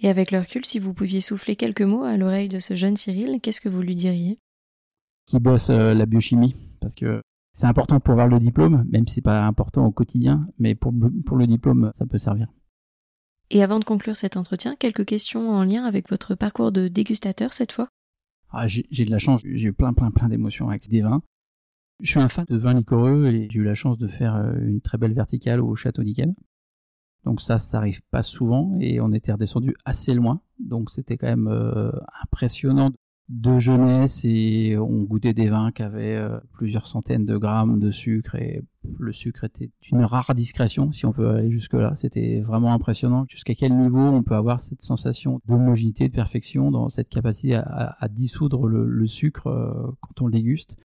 Et 0.00 0.08
avec 0.08 0.30
le 0.30 0.40
recul, 0.40 0.64
si 0.64 0.78
vous 0.78 0.94
pouviez 0.94 1.20
souffler 1.20 1.56
quelques 1.56 1.82
mots 1.82 2.02
à 2.02 2.16
l'oreille 2.16 2.48
de 2.48 2.58
ce 2.58 2.74
jeune 2.74 2.96
Cyril, 2.96 3.40
qu'est-ce 3.40 3.60
que 3.60 3.68
vous 3.68 3.82
lui 3.82 3.94
diriez? 3.94 4.36
Qui 5.26 5.38
bosse 5.38 5.70
euh, 5.70 5.94
la 5.94 6.06
biochimie, 6.06 6.54
parce 6.80 6.94
que 6.94 7.22
c'est 7.52 7.66
important 7.66 8.00
pour 8.00 8.12
avoir 8.12 8.28
le 8.28 8.38
diplôme, 8.38 8.84
même 8.90 9.06
si 9.06 9.16
c'est 9.16 9.20
pas 9.22 9.44
important 9.44 9.86
au 9.86 9.92
quotidien, 9.92 10.48
mais 10.58 10.74
pour 10.74 10.92
le 10.92 11.46
diplôme, 11.46 11.90
ça 11.94 12.06
peut 12.06 12.18
servir. 12.18 12.48
Et 13.50 13.62
avant 13.62 13.78
de 13.78 13.84
conclure 13.84 14.16
cet 14.16 14.36
entretien, 14.36 14.74
quelques 14.76 15.04
questions 15.04 15.50
en 15.50 15.64
lien 15.64 15.84
avec 15.84 16.08
votre 16.08 16.34
parcours 16.34 16.72
de 16.72 16.88
dégustateur 16.88 17.52
cette 17.52 17.72
fois? 17.72 17.88
Ah, 18.50 18.66
J'ai 18.68 19.04
de 19.04 19.10
la 19.10 19.18
chance, 19.18 19.42
j'ai 19.44 19.68
eu 19.68 19.72
plein 19.72 19.92
plein 19.92 20.10
plein 20.10 20.28
d'émotions 20.28 20.68
avec 20.68 20.88
des 20.88 21.02
vins. 21.02 21.22
Je 22.00 22.10
suis 22.10 22.20
un 22.20 22.28
fan 22.28 22.44
de 22.48 22.56
vins 22.56 22.74
liquoreux 22.74 23.26
et 23.26 23.48
j'ai 23.50 23.58
eu 23.58 23.64
la 23.64 23.74
chance 23.74 23.98
de 23.98 24.08
faire 24.08 24.34
euh, 24.34 24.52
une 24.60 24.80
très 24.80 24.98
belle 24.98 25.14
verticale 25.14 25.60
au 25.60 25.76
château 25.76 26.02
d'Yquem. 26.02 26.34
Donc 27.24 27.40
ça, 27.40 27.58
ça 27.58 27.78
arrive 27.78 28.02
pas 28.10 28.22
souvent 28.22 28.76
et 28.80 29.00
on 29.00 29.12
était 29.12 29.32
redescendu 29.32 29.74
assez 29.84 30.12
loin. 30.14 30.40
Donc 30.58 30.90
c'était 30.90 31.16
quand 31.16 31.26
même 31.26 31.48
euh, 31.48 31.90
impressionnant 32.22 32.92
de 33.28 33.58
jeunesse 33.58 34.24
et 34.24 34.76
on 34.76 35.02
goûtait 35.02 35.32
des 35.32 35.48
vins 35.48 35.72
qui 35.72 35.82
avaient 35.82 36.16
euh, 36.16 36.38
plusieurs 36.52 36.86
centaines 36.86 37.24
de 37.24 37.38
grammes 37.38 37.78
de 37.78 37.90
sucre 37.90 38.34
et 38.34 38.62
le 38.98 39.12
sucre 39.12 39.44
était 39.44 39.70
d'une 39.80 40.04
rare 40.04 40.34
discrétion 40.34 40.92
si 40.92 41.06
on 41.06 41.12
peut 41.12 41.30
aller 41.30 41.50
jusque 41.50 41.72
là 41.72 41.94
c'était 41.94 42.40
vraiment 42.42 42.74
impressionnant. 42.74 43.24
Jusqu'à 43.28 43.54
quel 43.54 43.74
niveau 43.74 44.00
on 44.00 44.22
peut 44.22 44.34
avoir 44.34 44.60
cette 44.60 44.82
sensation 44.82 45.40
d'homogénéité 45.46 46.08
de 46.08 46.12
perfection 46.12 46.70
dans 46.70 46.90
cette 46.90 47.08
capacité 47.08 47.54
à, 47.54 47.96
dissoudre 48.10 48.68
le, 48.68 49.06
sucre 49.06 49.46
euh, 49.46 49.96
quand 50.00 50.22
on 50.22 50.26
le 50.26 50.32
déguste? 50.32 50.76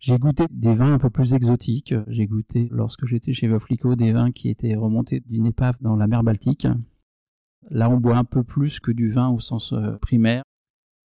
J'ai 0.00 0.18
goûté 0.18 0.44
des 0.50 0.74
vins 0.74 0.92
un 0.92 0.98
peu 0.98 1.08
plus 1.08 1.32
exotiques. 1.32 1.94
J'ai 2.08 2.26
goûté 2.26 2.68
lorsque 2.70 3.06
j'étais 3.06 3.32
chez 3.32 3.48
Voflico 3.48 3.94
des 3.94 4.12
vins 4.12 4.32
qui 4.32 4.50
étaient 4.50 4.74
remontés 4.74 5.20
d'une 5.20 5.46
épave 5.46 5.76
dans 5.80 5.96
la 5.96 6.06
mer 6.08 6.22
Baltique. 6.22 6.66
Là, 7.70 7.88
on 7.88 7.96
boit 7.96 8.16
un 8.16 8.24
peu 8.24 8.42
plus 8.42 8.80
que 8.80 8.90
du 8.90 9.10
vin 9.10 9.30
au 9.30 9.40
sens 9.40 9.72
euh, 9.72 9.96
primaire 10.02 10.42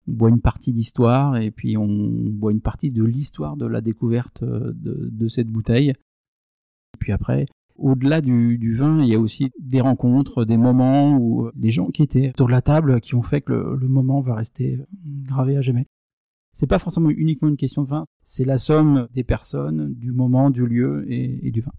boit 0.07 0.29
une 0.29 0.41
partie 0.41 0.73
d'histoire 0.73 1.37
et 1.37 1.51
puis 1.51 1.77
on 1.77 1.87
boit 1.87 2.51
une 2.51 2.61
partie 2.61 2.91
de 2.91 3.03
l'histoire 3.03 3.57
de 3.57 3.65
la 3.65 3.81
découverte 3.81 4.43
euh, 4.43 4.73
de, 4.73 5.27
cette 5.27 5.47
bouteille. 5.47 5.89
Et 5.89 6.97
puis 6.99 7.11
après, 7.11 7.45
au-delà 7.75 8.21
du, 8.21 8.75
vin, 8.75 9.03
il 9.03 9.09
y 9.09 9.15
a 9.15 9.19
aussi 9.19 9.51
des 9.59 9.81
rencontres, 9.81 10.45
des 10.45 10.57
moments 10.57 11.17
où 11.17 11.49
les 11.55 11.69
gens 11.69 11.87
qui 11.87 12.03
étaient 12.03 12.29
autour 12.29 12.47
de 12.47 12.53
la 12.53 12.61
table 12.61 13.01
qui 13.01 13.15
ont 13.15 13.23
fait 13.23 13.41
que 13.41 13.53
le, 13.53 13.87
moment 13.87 14.21
va 14.21 14.35
rester 14.35 14.79
gravé 15.25 15.57
à 15.57 15.61
jamais. 15.61 15.85
C'est 16.53 16.67
pas 16.67 16.79
forcément 16.79 17.09
uniquement 17.09 17.49
une 17.49 17.57
question 17.57 17.83
de 17.83 17.89
vin, 17.89 18.05
c'est 18.23 18.45
la 18.45 18.57
somme 18.57 19.07
des 19.13 19.23
personnes, 19.23 19.93
du 19.93 20.11
moment, 20.11 20.49
du 20.49 20.65
lieu 20.65 21.05
et 21.07 21.51
du 21.51 21.61
vin. 21.61 21.73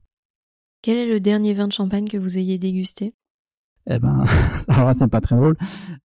Quel 0.82 0.96
est 0.96 1.08
le 1.08 1.18
dernier 1.18 1.54
vin 1.54 1.66
de 1.66 1.72
champagne 1.72 2.06
que 2.06 2.18
vous 2.18 2.38
ayez 2.38 2.58
dégusté? 2.58 3.10
Eh 3.90 3.98
ben, 3.98 4.24
alors 4.68 4.94
c'est 4.94 5.08
pas 5.08 5.20
très 5.20 5.36
drôle. 5.36 5.56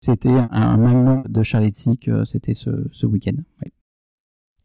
C'était 0.00 0.28
un 0.28 0.76
magnum 0.76 1.22
de 1.28 1.42
Charletic, 1.42 2.08
euh, 2.08 2.24
c'était 2.24 2.54
ce, 2.54 2.70
ce 2.92 3.06
week-end. 3.06 3.36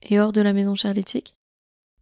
Et 0.03 0.19
hors 0.19 0.31
de 0.31 0.41
la 0.41 0.53
maison 0.53 0.75
Charletic 0.75 1.35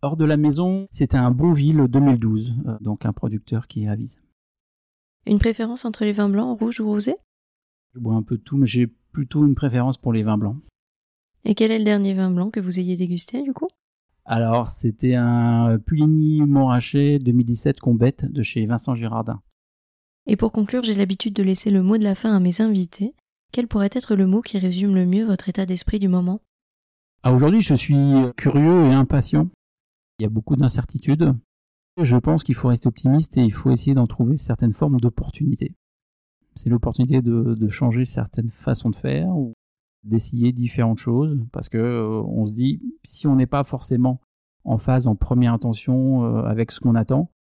Hors 0.02 0.18
de 0.18 0.26
la 0.26 0.38
maison, 0.38 0.88
c'était 0.92 1.18
un 1.18 1.32
Bonville 1.32 1.88
2012, 1.88 2.54
euh, 2.68 2.78
donc 2.82 3.06
un 3.06 3.14
producteur 3.14 3.68
qui 3.68 3.88
avise. 3.88 4.20
Une 5.26 5.40
préférence 5.40 5.86
entre 5.86 6.04
les 6.04 6.12
vins 6.12 6.30
blancs, 6.30 6.60
rouges 6.60 6.80
ou 6.80 6.86
rosés? 6.86 7.16
Je 7.94 8.00
bois 8.00 8.14
un 8.14 8.22
peu 8.22 8.38
de 8.38 8.44
tout, 8.44 8.58
mais 8.58 8.68
j'ai 8.68 8.88
plutôt 8.88 9.46
une 9.48 9.56
préférence 9.56 9.98
pour 9.98 10.14
les 10.14 10.22
vins 10.22 10.38
blancs. 10.38 10.58
Et 11.46 11.56
quel 11.56 11.72
est 11.72 11.80
le 11.80 11.86
dernier 11.86 12.14
vin 12.14 12.30
blanc 12.30 12.50
que 12.50 12.60
vous 12.60 12.80
ayez 12.80 12.98
dégusté 12.98 13.42
du 13.42 13.54
coup? 13.54 13.68
Alors, 14.26 14.68
c'était 14.68 15.16
un 15.16 15.80
Puligny 15.80 16.42
Montrachet 16.42 17.20
2017 17.20 17.80
Combette 17.80 18.26
de 18.26 18.44
chez 18.44 18.66
Vincent 18.66 18.96
Girardin. 18.96 19.42
Et 20.28 20.36
pour 20.38 20.52
conclure, 20.52 20.84
j'ai 20.84 20.96
l'habitude 20.96 21.34
de 21.34 21.44
laisser 21.44 21.70
le 21.70 21.84
mot 21.84 21.98
de 21.98 22.04
la 22.04 22.16
fin 22.16 22.36
à 22.36 22.40
mes 22.40 22.62
invités. 22.62 23.14
Quel 23.52 23.68
pourrait 23.68 23.90
être 23.92 24.16
le 24.16 24.26
mot 24.26 24.42
qui 24.42 24.58
résume 24.58 24.96
le 24.96 25.06
mieux 25.06 25.26
votre 25.26 25.50
état 25.50 25.66
d'esprit 25.66 26.00
du 26.00 26.08
moment? 26.08 26.42
Ah, 27.24 27.34
Aujourd'hui, 27.34 27.62
je 27.62 27.76
suis 27.76 27.96
curieux 28.36 28.86
et 28.86 28.94
impatient. 28.94 29.50
Il 30.20 30.24
y 30.24 30.26
a 30.26 30.30
beaucoup 30.30 30.56
d'incertitudes. 30.56 31.34
Je 32.02 32.18
pense 32.18 32.44
qu'il 32.44 32.56
faut 32.56 32.68
rester 32.68 32.88
optimiste 32.88 33.38
et 33.38 33.44
il 33.44 33.54
faut 33.54 33.72
essayer 33.72 33.94
d'en 33.94 34.08
trouver 34.08 34.36
certaines 34.36 34.74
formes 34.74 35.00
d'opportunités. 35.00 35.74
C'est 36.56 36.70
l'opportunité 36.70 37.22
de, 37.22 37.68
changer 37.68 38.06
certaines 38.06 38.50
façons 38.50 38.90
de 38.90 38.96
faire 38.96 39.30
ou 39.30 39.54
d'essayer 40.04 40.54
différentes 40.54 41.00
choses 41.00 41.40
parce 41.52 41.68
que 41.68 41.78
euh, 41.78 42.22
on 42.28 42.46
se 42.46 42.54
dit 42.54 42.80
si 43.04 43.28
on 43.28 43.36
n'est 43.36 43.48
pas 43.48 43.64
forcément 43.64 44.22
en 44.64 44.78
phase 44.78 45.08
en 45.08 45.16
première 45.16 45.54
intention 45.54 46.24
euh, 46.24 46.44
avec 46.44 46.72
ce 46.72 46.80
qu'on 46.80 46.96
attend, 46.96 47.32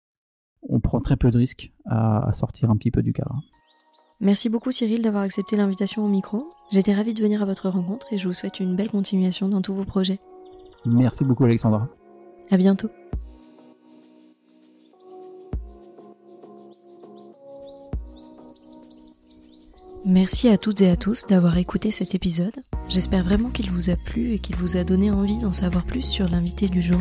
on 0.68 0.80
prend 0.80 1.00
très 1.00 1.16
peu 1.16 1.30
de 1.30 1.38
risques 1.38 1.72
à, 1.86 2.30
sortir 2.32 2.70
un 2.70 2.76
petit 2.76 2.90
peu 2.90 3.02
du 3.02 3.12
cadre. 3.12 3.40
Merci 4.20 4.48
beaucoup 4.48 4.72
Cyril 4.72 5.02
d'avoir 5.02 5.22
accepté 5.22 5.56
l'invitation 5.56 6.04
au 6.04 6.08
micro. 6.08 6.46
J'étais 6.70 6.94
ravie 6.94 7.14
de 7.14 7.22
venir 7.22 7.42
à 7.42 7.44
votre 7.44 7.68
rencontre 7.68 8.12
et 8.12 8.18
je 8.18 8.28
vous 8.28 8.34
souhaite 8.34 8.60
une 8.60 8.76
belle 8.76 8.90
continuation 8.90 9.48
dans 9.48 9.60
tous 9.60 9.74
vos 9.74 9.84
projets. 9.84 10.18
Merci 10.86 11.24
beaucoup 11.24 11.44
Alexandra. 11.44 11.88
À 12.50 12.56
bientôt. 12.56 12.88
Merci 20.06 20.50
à 20.50 20.58
toutes 20.58 20.82
et 20.82 20.90
à 20.90 20.96
tous 20.96 21.26
d'avoir 21.26 21.56
écouté 21.56 21.90
cet 21.90 22.14
épisode. 22.14 22.62
J'espère 22.90 23.24
vraiment 23.24 23.48
qu'il 23.48 23.70
vous 23.70 23.88
a 23.88 23.96
plu 23.96 24.34
et 24.34 24.38
qu'il 24.38 24.54
vous 24.56 24.76
a 24.76 24.84
donné 24.84 25.10
envie 25.10 25.38
d'en 25.38 25.52
savoir 25.52 25.86
plus 25.86 26.02
sur 26.02 26.28
l'invité 26.28 26.68
du 26.68 26.82
jour. 26.82 27.00